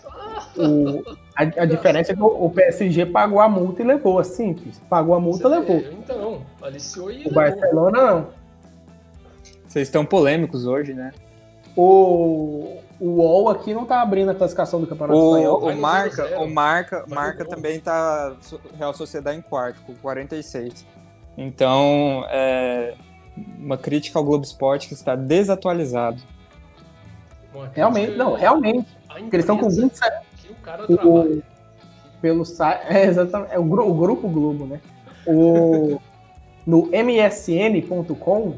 [0.59, 4.25] O- a, a diferença é que o, o PSG pagou a multa e levou, é
[4.25, 4.79] simples.
[4.91, 5.81] Pagou a multa, você levou.
[5.81, 7.33] vê, Então, aliciou e O levou.
[7.33, 8.29] Barcelona não.
[9.67, 11.13] Vocês estão polêmicos hoje, né?
[11.77, 15.63] O, o UOL aqui não tá abrindo a classificação do Campeonato O, Espanhol.
[15.63, 16.43] o Marca, zero.
[16.43, 18.35] o Marca, Vai Marca também tá
[18.79, 20.87] Real Sociedade em quarto, com 46.
[21.37, 22.95] Então, é
[23.59, 26.23] uma crítica ao Globo Esporte que está desatualizado.
[27.55, 28.87] Uma Realmente, não, realmente.
[29.17, 31.43] eles estão com empresa 27 Que o cara o,
[32.21, 32.81] pelo site.
[32.89, 33.53] É, exatamente.
[33.53, 34.81] É o, o Grupo Globo, né?
[35.27, 36.01] O,
[36.67, 38.55] no MSN.com,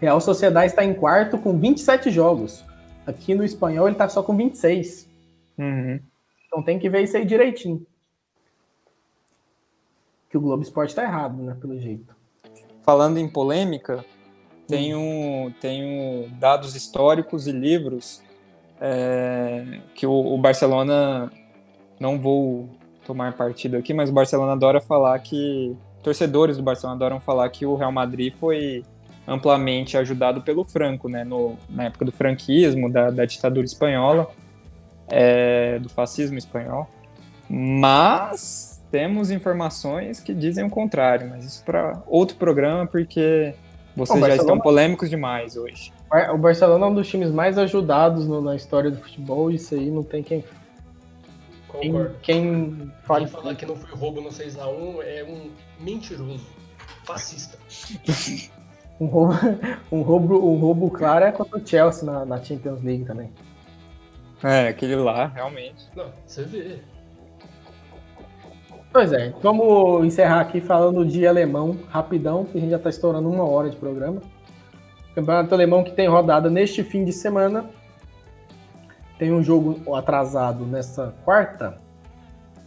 [0.00, 2.64] Real Sociedade está em quarto com 27 jogos.
[3.06, 5.08] Aqui no espanhol ele tá só com 26.
[5.58, 6.00] Uhum.
[6.46, 7.86] Então tem que ver isso aí direitinho.
[10.28, 11.56] Que o Globo Esporte tá errado, né?
[11.60, 12.14] Pelo jeito.
[12.82, 14.04] Falando em polêmica,
[14.66, 18.22] tenho, tenho dados históricos e livros
[18.80, 21.30] é, que o, o Barcelona,
[21.98, 22.70] não vou
[23.04, 27.66] tomar partido aqui, mas o Barcelona adora falar que, torcedores do Barcelona adoram falar que
[27.66, 28.82] o Real Madrid foi
[29.30, 34.28] amplamente ajudado pelo Franco, né, no, na época do franquismo, da, da ditadura espanhola,
[35.08, 36.88] é, do fascismo espanhol,
[37.48, 43.54] mas temos informações que dizem o contrário, mas isso para outro programa, porque
[43.96, 45.92] vocês já Barcelona- estão polêmicos demais hoje.
[46.34, 49.48] O Barcelona é um dos times mais ajudados no- na história do futebol.
[49.50, 50.42] Isso aí não tem quem,
[51.80, 52.16] quem, Concordo.
[52.20, 53.26] quem fale.
[53.26, 55.50] Quem falar que não foi roubo no 6x1 é um
[55.84, 56.44] mentiroso.
[57.04, 57.56] Fascista.
[59.00, 59.34] Um roubo,
[59.90, 63.30] um roubo, um roubo claro é contra o Chelsea na, na Champions League também.
[64.42, 65.88] É, aquele lá, realmente.
[65.96, 66.78] Não, você vê.
[68.92, 73.28] Pois é, vamos encerrar aqui falando de alemão rapidão, que a gente já está estourando
[73.28, 74.20] uma hora de programa.
[75.14, 77.66] Campeonato alemão que tem rodada neste fim de semana.
[79.18, 81.78] Tem um jogo atrasado nessa quarta,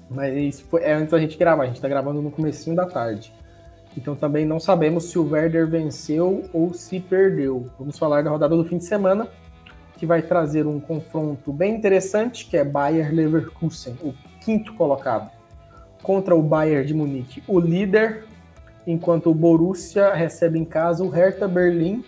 [0.10, 1.64] mas isso foi, é antes da gente gravar.
[1.64, 3.34] A gente está gravando no comecinho da tarde.
[3.96, 7.68] Então também não sabemos se o Werder venceu ou se perdeu.
[7.78, 9.28] Vamos falar da rodada do fim de semana,
[9.98, 15.30] que vai trazer um confronto bem interessante, que é Bayer Leverkusen, o quinto colocado
[16.02, 18.26] contra o Bayern de Munique, o líder,
[18.86, 22.04] enquanto o Borussia recebe em casa o Hertha Berlim.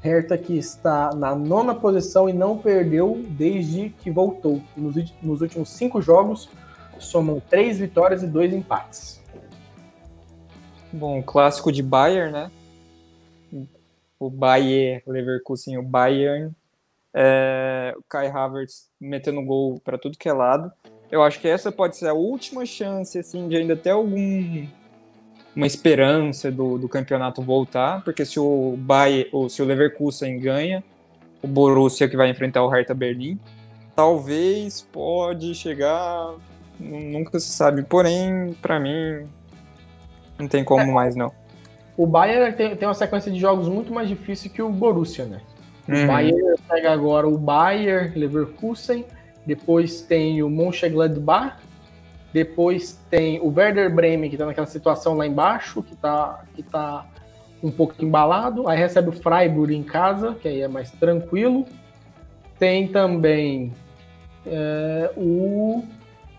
[0.00, 4.60] Hertha que está na nona posição e não perdeu desde que voltou.
[4.76, 6.48] Nos, nos últimos cinco jogos,
[6.98, 9.21] somam três vitórias e dois empates.
[10.92, 12.50] Bom, clássico de Bayern, né?
[14.18, 16.52] O Bayer Leverkusen, o Bayern.
[17.14, 20.70] É, o Kai Havertz metendo gol para tudo que é lado.
[21.10, 24.66] Eu acho que essa pode ser a última chance, assim, de ainda ter algum
[25.54, 30.82] uma esperança do, do campeonato voltar, porque se o Bayern, ou se o Leverkusen ganha,
[31.42, 33.38] o Borussia que vai enfrentar o Hertha Berlim,
[33.94, 36.34] talvez pode chegar,
[36.80, 37.82] nunca se sabe.
[37.82, 39.28] Porém, para mim,
[40.42, 41.32] não tem como mais não.
[41.96, 45.40] O Bayern tem, tem uma sequência de jogos muito mais difícil que o Borussia, né?
[45.88, 46.06] O Uhum.
[46.06, 49.04] Bayern pega agora o Bayern Leverkusen,
[49.44, 51.56] depois tem o Mönchengladbach,
[52.32, 57.06] depois tem o Werder Bremen, que tá naquela situação lá embaixo, que tá, que tá
[57.62, 61.66] um pouco embalado, aí recebe o Freiburg em casa, que aí é mais tranquilo.
[62.58, 63.72] Tem também
[64.46, 65.84] é, o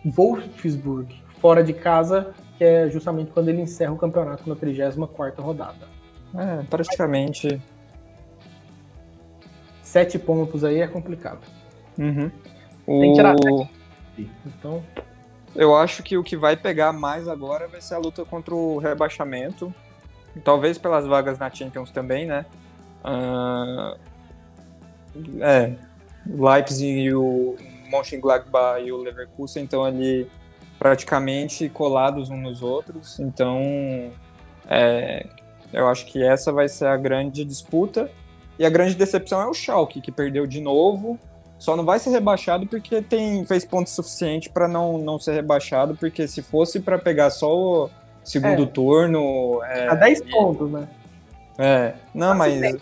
[0.03, 2.33] Wolfsburg, fora de casa,
[2.63, 5.85] que é justamente quando ele encerra o campeonato na 34ª rodada.
[6.33, 7.61] É, praticamente.
[9.81, 11.41] Sete pontos aí é complicado.
[11.99, 12.31] Uhum.
[12.85, 13.67] Tem que tirar O-
[14.45, 14.81] Então,
[15.55, 18.77] Eu acho que o que vai pegar mais agora vai ser a luta contra o
[18.79, 19.71] rebaixamento.
[20.43, 22.43] Talvez pelas vagas na Champions também, né?
[23.03, 23.95] Ah,
[25.41, 25.75] é,
[26.27, 27.55] o Leipzig e o
[27.91, 30.27] Mönchengladbach e o Leverkusen estão ali
[30.83, 33.17] praticamente colados uns nos outros.
[33.19, 34.11] Então,
[34.69, 35.25] é,
[35.71, 38.11] eu acho que essa vai ser a grande disputa.
[38.59, 41.17] E a grande decepção é o Schalke, que perdeu de novo.
[41.57, 45.95] Só não vai ser rebaixado porque tem, fez ponto suficiente para não, não ser rebaixado,
[45.95, 47.55] porque se fosse para pegar só
[47.85, 47.89] o
[48.23, 48.65] segundo É.
[48.67, 49.63] turno.
[49.63, 50.87] É, a 10 e- pontos, né?
[51.57, 52.77] É, não, Mas mas.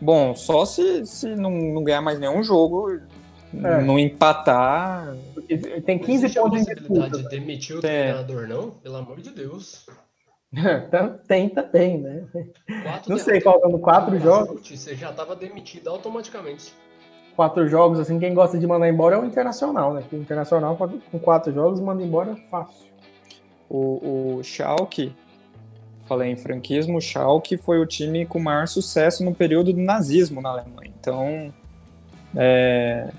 [0.00, 3.00] Bom, só se, se não, não ganhar mais nenhum jogo,
[3.62, 3.80] É.
[3.82, 5.14] não empatar.
[5.84, 7.28] Tem Não 15 existe a pontos em possibilidade disputa.
[7.28, 7.90] de demitir o Tem.
[7.90, 8.70] treinador, não?
[8.70, 9.86] Pelo amor de Deus.
[10.56, 12.24] Então, tem também, né?
[12.84, 14.68] Quatro Não sei, faltando quatro jogos.
[14.68, 16.72] Você já estava demitido automaticamente.
[17.34, 20.04] Quatro jogos, assim, quem gosta de mandar embora é o Internacional, né?
[20.12, 22.86] O Internacional com quatro jogos manda embora fácil.
[23.68, 25.12] O, o Schalke,
[26.06, 30.40] falei em franquismo, o Schalke foi o time com maior sucesso no período do nazismo
[30.40, 30.92] na Alemanha.
[31.00, 31.52] Então,
[32.36, 33.10] é,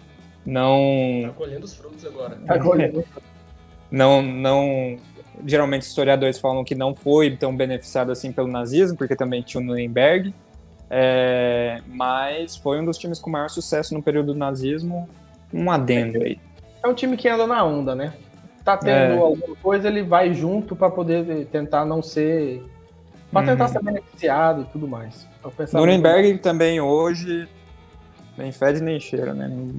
[0.46, 2.38] não, Tá colhendo os frutos agora.
[2.48, 2.94] Agora,
[3.92, 4.98] não, não.
[5.46, 9.66] Geralmente historiadores falam que não foi tão beneficiado assim pelo nazismo, porque também tinha o
[9.66, 10.34] Nuremberg.
[10.90, 15.10] É, mas foi um dos times com maior sucesso no período do nazismo.
[15.54, 16.40] Um adendo aí.
[16.84, 18.14] É um time que anda na onda, né?
[18.64, 19.18] Tá tendo É.
[19.18, 22.64] alguma coisa, ele vai junto para poder tentar não ser.
[23.32, 23.72] Pra tentar Uhum.
[23.72, 25.28] ser beneficiado e tudo mais.
[25.74, 27.48] Nuremberg também hoje
[28.38, 29.48] nem fede nem cheira, né?
[29.48, 29.74] Não-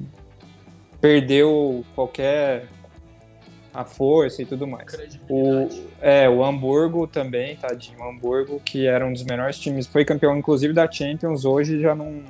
[0.99, 2.65] Perdeu qualquer
[3.73, 4.97] a força e tudo mais.
[5.29, 5.67] O,
[6.01, 7.99] é, o Hamburgo também, tadinho.
[7.99, 11.93] O Hamburgo, que era um dos menores times, foi campeão inclusive da Champions, hoje já
[11.93, 12.23] não.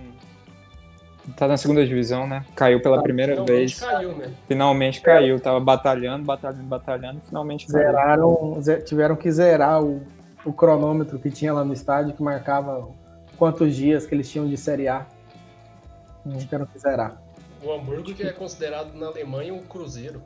[1.36, 2.46] Tá na segunda divisão, né?
[2.56, 3.80] Caiu pela primeira Finalmente vez.
[3.80, 4.32] caiu, né?
[4.48, 5.40] Finalmente caiu.
[5.40, 7.86] Tava batalhando, batalhando, batalhando, finalmente caiu.
[7.86, 10.02] Zeraram, ze- tiveram que zerar o,
[10.46, 12.88] o cronômetro que tinha lá no estádio, que marcava
[13.38, 15.06] quantos dias que eles tinham de Série A.
[16.40, 17.22] Tiveram que zerar.
[17.68, 20.22] O Hamburgo que é considerado na Alemanha o Cruzeiro.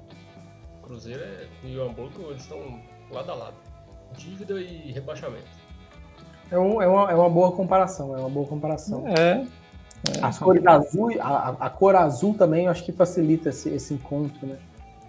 [0.80, 2.80] O Cruzeiro é, e o Hamburgo eles estão
[3.10, 3.56] lado a lado.
[4.16, 5.48] Dívida e rebaixamento.
[6.52, 9.06] É, um- é uma, é uma boa comparação, é uma boa comparação.
[9.08, 9.44] É.
[10.22, 14.46] As cores azul, a, a- cor azul também eu acho que facilita esse, esse encontro,
[14.46, 14.58] né?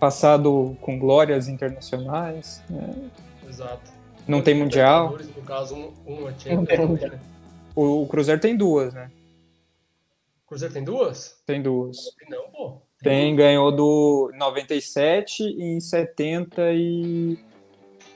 [0.01, 2.62] Passado com glórias internacionais.
[2.70, 3.11] né?
[3.49, 3.91] Exato.
[4.26, 5.18] Não tem mundial.
[5.37, 5.74] No caso,
[6.07, 7.20] um, né?
[7.74, 9.11] O, o Cruzeiro tem duas, né?
[10.53, 11.40] O Cruzeiro tem duas?
[11.46, 11.96] Tem duas.
[12.28, 12.82] Não, pô.
[13.03, 17.38] Tem, ganhou do 97 e em 70 e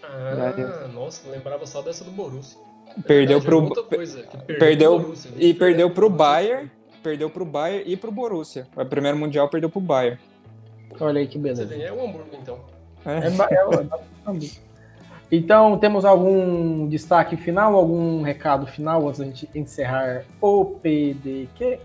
[0.05, 2.59] Ah, nossa, não lembrava só dessa do Borussia.
[3.07, 5.31] perdeu Verdade, é pro outra coisa, perdeu, perdeu- Borussia.
[5.39, 6.11] e perdeu pro.
[6.11, 6.71] Bayern,
[7.03, 8.67] perdeu pro Bayern e pro Borussia.
[8.77, 10.21] O primeiro mundial perdeu pro Bayern.
[11.01, 11.65] Olha aí que Você beleza.
[11.65, 12.61] vê, é o Hamburgo, então.
[13.07, 14.61] É, é, é bastante.
[15.33, 21.81] então, temos algum destaque final, algum recado final antes da gente encerrar o PDQ?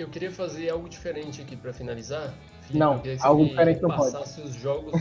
[0.00, 2.32] Eu queria fazer algo diferente aqui pra finalizar.
[2.72, 4.12] Não, eu queria que você algo diferente não pode.
[4.12, 4.94] passasse os jogos,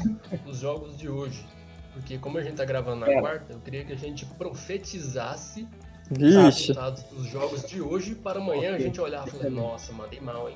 [0.46, 1.46] os jogos de hoje.
[1.94, 3.22] Porque como a gente tá gravando na Pera.
[3.22, 5.66] quarta, eu queria que a gente profetizasse
[6.12, 8.86] os resultados dos jogos de hoje para amanhã a Ok.
[8.86, 10.56] gente olhar e falar, nossa, mandei mal, hein?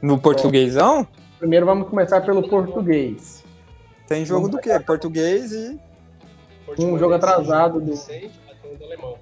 [0.00, 1.06] no portuguesão
[1.38, 3.44] Primeiro vamos começar pelo português.
[4.06, 4.78] tem jogo do quê?
[4.80, 5.78] Português e
[6.66, 8.30] Portimonense, jogo atrasado Gil do- Vicente,
[8.78, 9.18] do alemão.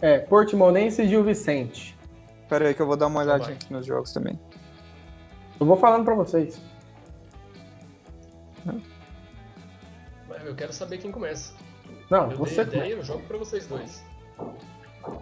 [0.00, 1.95] É, Portimonense e Gil Vicente.
[2.48, 4.38] Pera aí que eu vou dar uma Então olhadinha aqui nos jogos também.
[5.58, 6.60] Eu vou falando pra vocês.
[10.28, 11.54] Mas eu quero saber quem começa.
[12.10, 14.04] Não, Eu você dei a ideia, eu jogo pra vocês dois.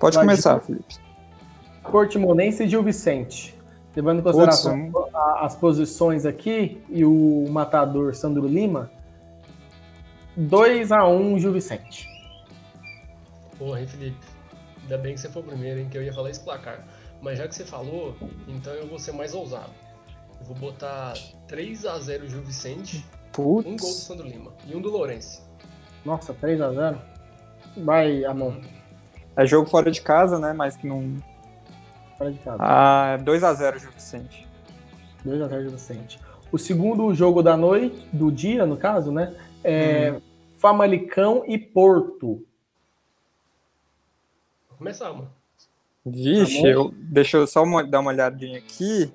[0.01, 0.97] Pode Vai, começar, Felipe.
[1.91, 3.55] Portimonense e Gil Vicente.
[3.95, 8.91] Levando em Putz, consideração um- a- as posições aqui e o matador Sandro Lima,
[10.37, 12.09] 2x1 Gil Vicente.
[13.59, 14.17] Porra, hein, Felipe?
[14.83, 15.89] Ainda bem que você foi o primeiro, hein?
[15.89, 16.85] Que eu ia falar esse placar.
[17.25, 18.15] Mas já que você falou,
[18.47, 19.73] então eu vou ser mais ousado.
[20.39, 21.15] Eu vou botar
[21.49, 23.03] 3x0 Gil Vicente,
[23.39, 23.87] um gol do Putz.
[23.87, 25.43] Sandro Lima e um do Lourenço.
[26.05, 26.99] Nossa, 3x0.
[27.79, 28.61] Vai, Amon.
[29.35, 30.53] É jogo fora de casa, né?
[30.53, 31.17] Mas que não.
[32.19, 32.59] Fora de casa.
[32.61, 34.47] Ah, 2x0 Gil Vicente.
[35.25, 36.21] 2x0 Gil Vicente.
[36.53, 39.35] O segundo jogo da noite, do dia, no caso, né?
[39.65, 40.21] É
[40.59, 42.47] Famalicão e Porto.
[44.69, 45.44] Vou começar, mano.
[46.07, 49.05] Vixe, Tá eu, deixa eu só uma- dar uma olhadinha aqui.
[49.05, 49.13] Eu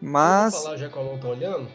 [0.00, 0.54] Mas.
[0.54, 1.68] vou falar já que a mão tá olhando.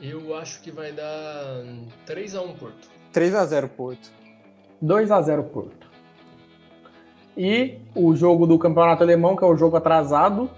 [0.00, 1.62] Eu acho que vai dar
[2.06, 2.88] 3x1 Porto.
[3.12, 4.10] 3x0 Porto.
[4.82, 5.86] 2x0 Porto.
[7.36, 10.50] E o jogo do Campeonato Alemão, que é o jogo atrasado,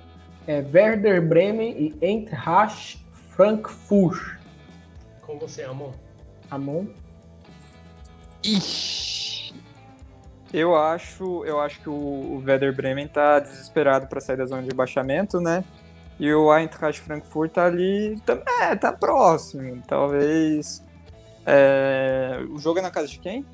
[0.46, 1.70] é Werder Bremen
[2.00, 4.38] e Eintracht Frankfurt.
[5.22, 5.92] Com você, Amon.
[6.50, 6.86] Amon?
[8.44, 8.97] Ixi.
[10.52, 14.62] Eu acho, eu acho que o, o Werder Bremen tá desesperado para sair da zona
[14.62, 15.62] de rebaixamento, né?
[16.18, 19.82] E o Eintracht Frankfurt tá ali, tá, é, tá próximo.
[19.86, 20.84] Talvez.
[21.46, 23.44] é, o jogo é na casa de quem?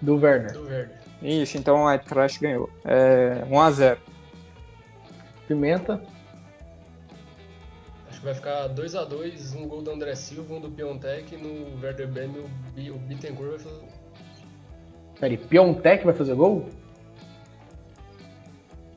[0.00, 0.52] Do Werder.
[0.52, 0.92] Do Verde.
[1.22, 2.68] Ixi, então o Eintracht ganhou.
[2.84, 3.98] É, 1x0.
[5.46, 6.02] Pimenta.
[8.08, 12.08] Acho que vai ficar 2x2, um gol do André Silva, um do Piontek, no Werder
[12.08, 13.82] Bremen o, Bi- o Bittencourt vai fazer...
[15.22, 16.66] Peraí, Piontek vai fazer gol?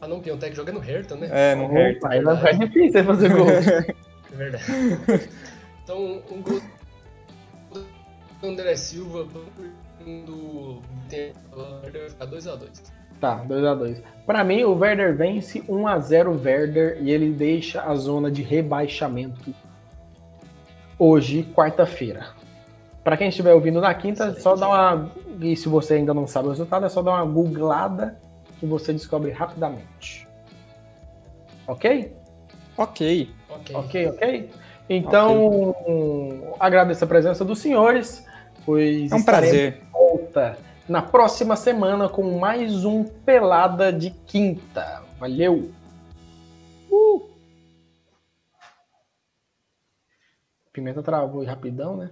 [0.01, 1.29] Ah não, Piontek joga no Hertha, né?
[1.31, 2.09] É, no Hertha.
[2.09, 3.45] Aí vai ficar difícil fazer gol.
[4.33, 4.65] É verdade.
[5.83, 6.59] então, um gol
[7.71, 7.85] do
[8.43, 10.81] André Silva, do
[11.53, 12.91] vai ficar 2x2.
[13.21, 14.01] tá, 2x2.
[14.25, 19.55] Pra mim, o Werder vence 1x0 Werder e ele deixa a zona de rebaixamento
[20.99, 22.33] hoje, quarta-feira.
[23.05, 24.59] Pra quem estiver ouvindo na quinta, é só Excelente.
[24.61, 25.11] dá uma.
[25.39, 28.19] E se você ainda não sabe o resultado, é só dar uma googlada
[28.59, 30.27] que você descobre rapidamente.
[31.67, 32.15] Ok?
[32.75, 33.29] Ok.
[33.75, 34.07] Ok.
[34.07, 34.49] Ok?
[34.89, 35.75] Então,
[36.59, 38.25] agradeço a presença dos senhores,
[38.65, 39.73] pois É um prazer.
[39.73, 40.57] de volta
[40.89, 45.03] na próxima semana com mais um Pelada de Quinta.
[45.19, 45.71] Valeu!
[46.89, 47.29] Uh!
[50.73, 52.09] Pimenta travou rapidão, né?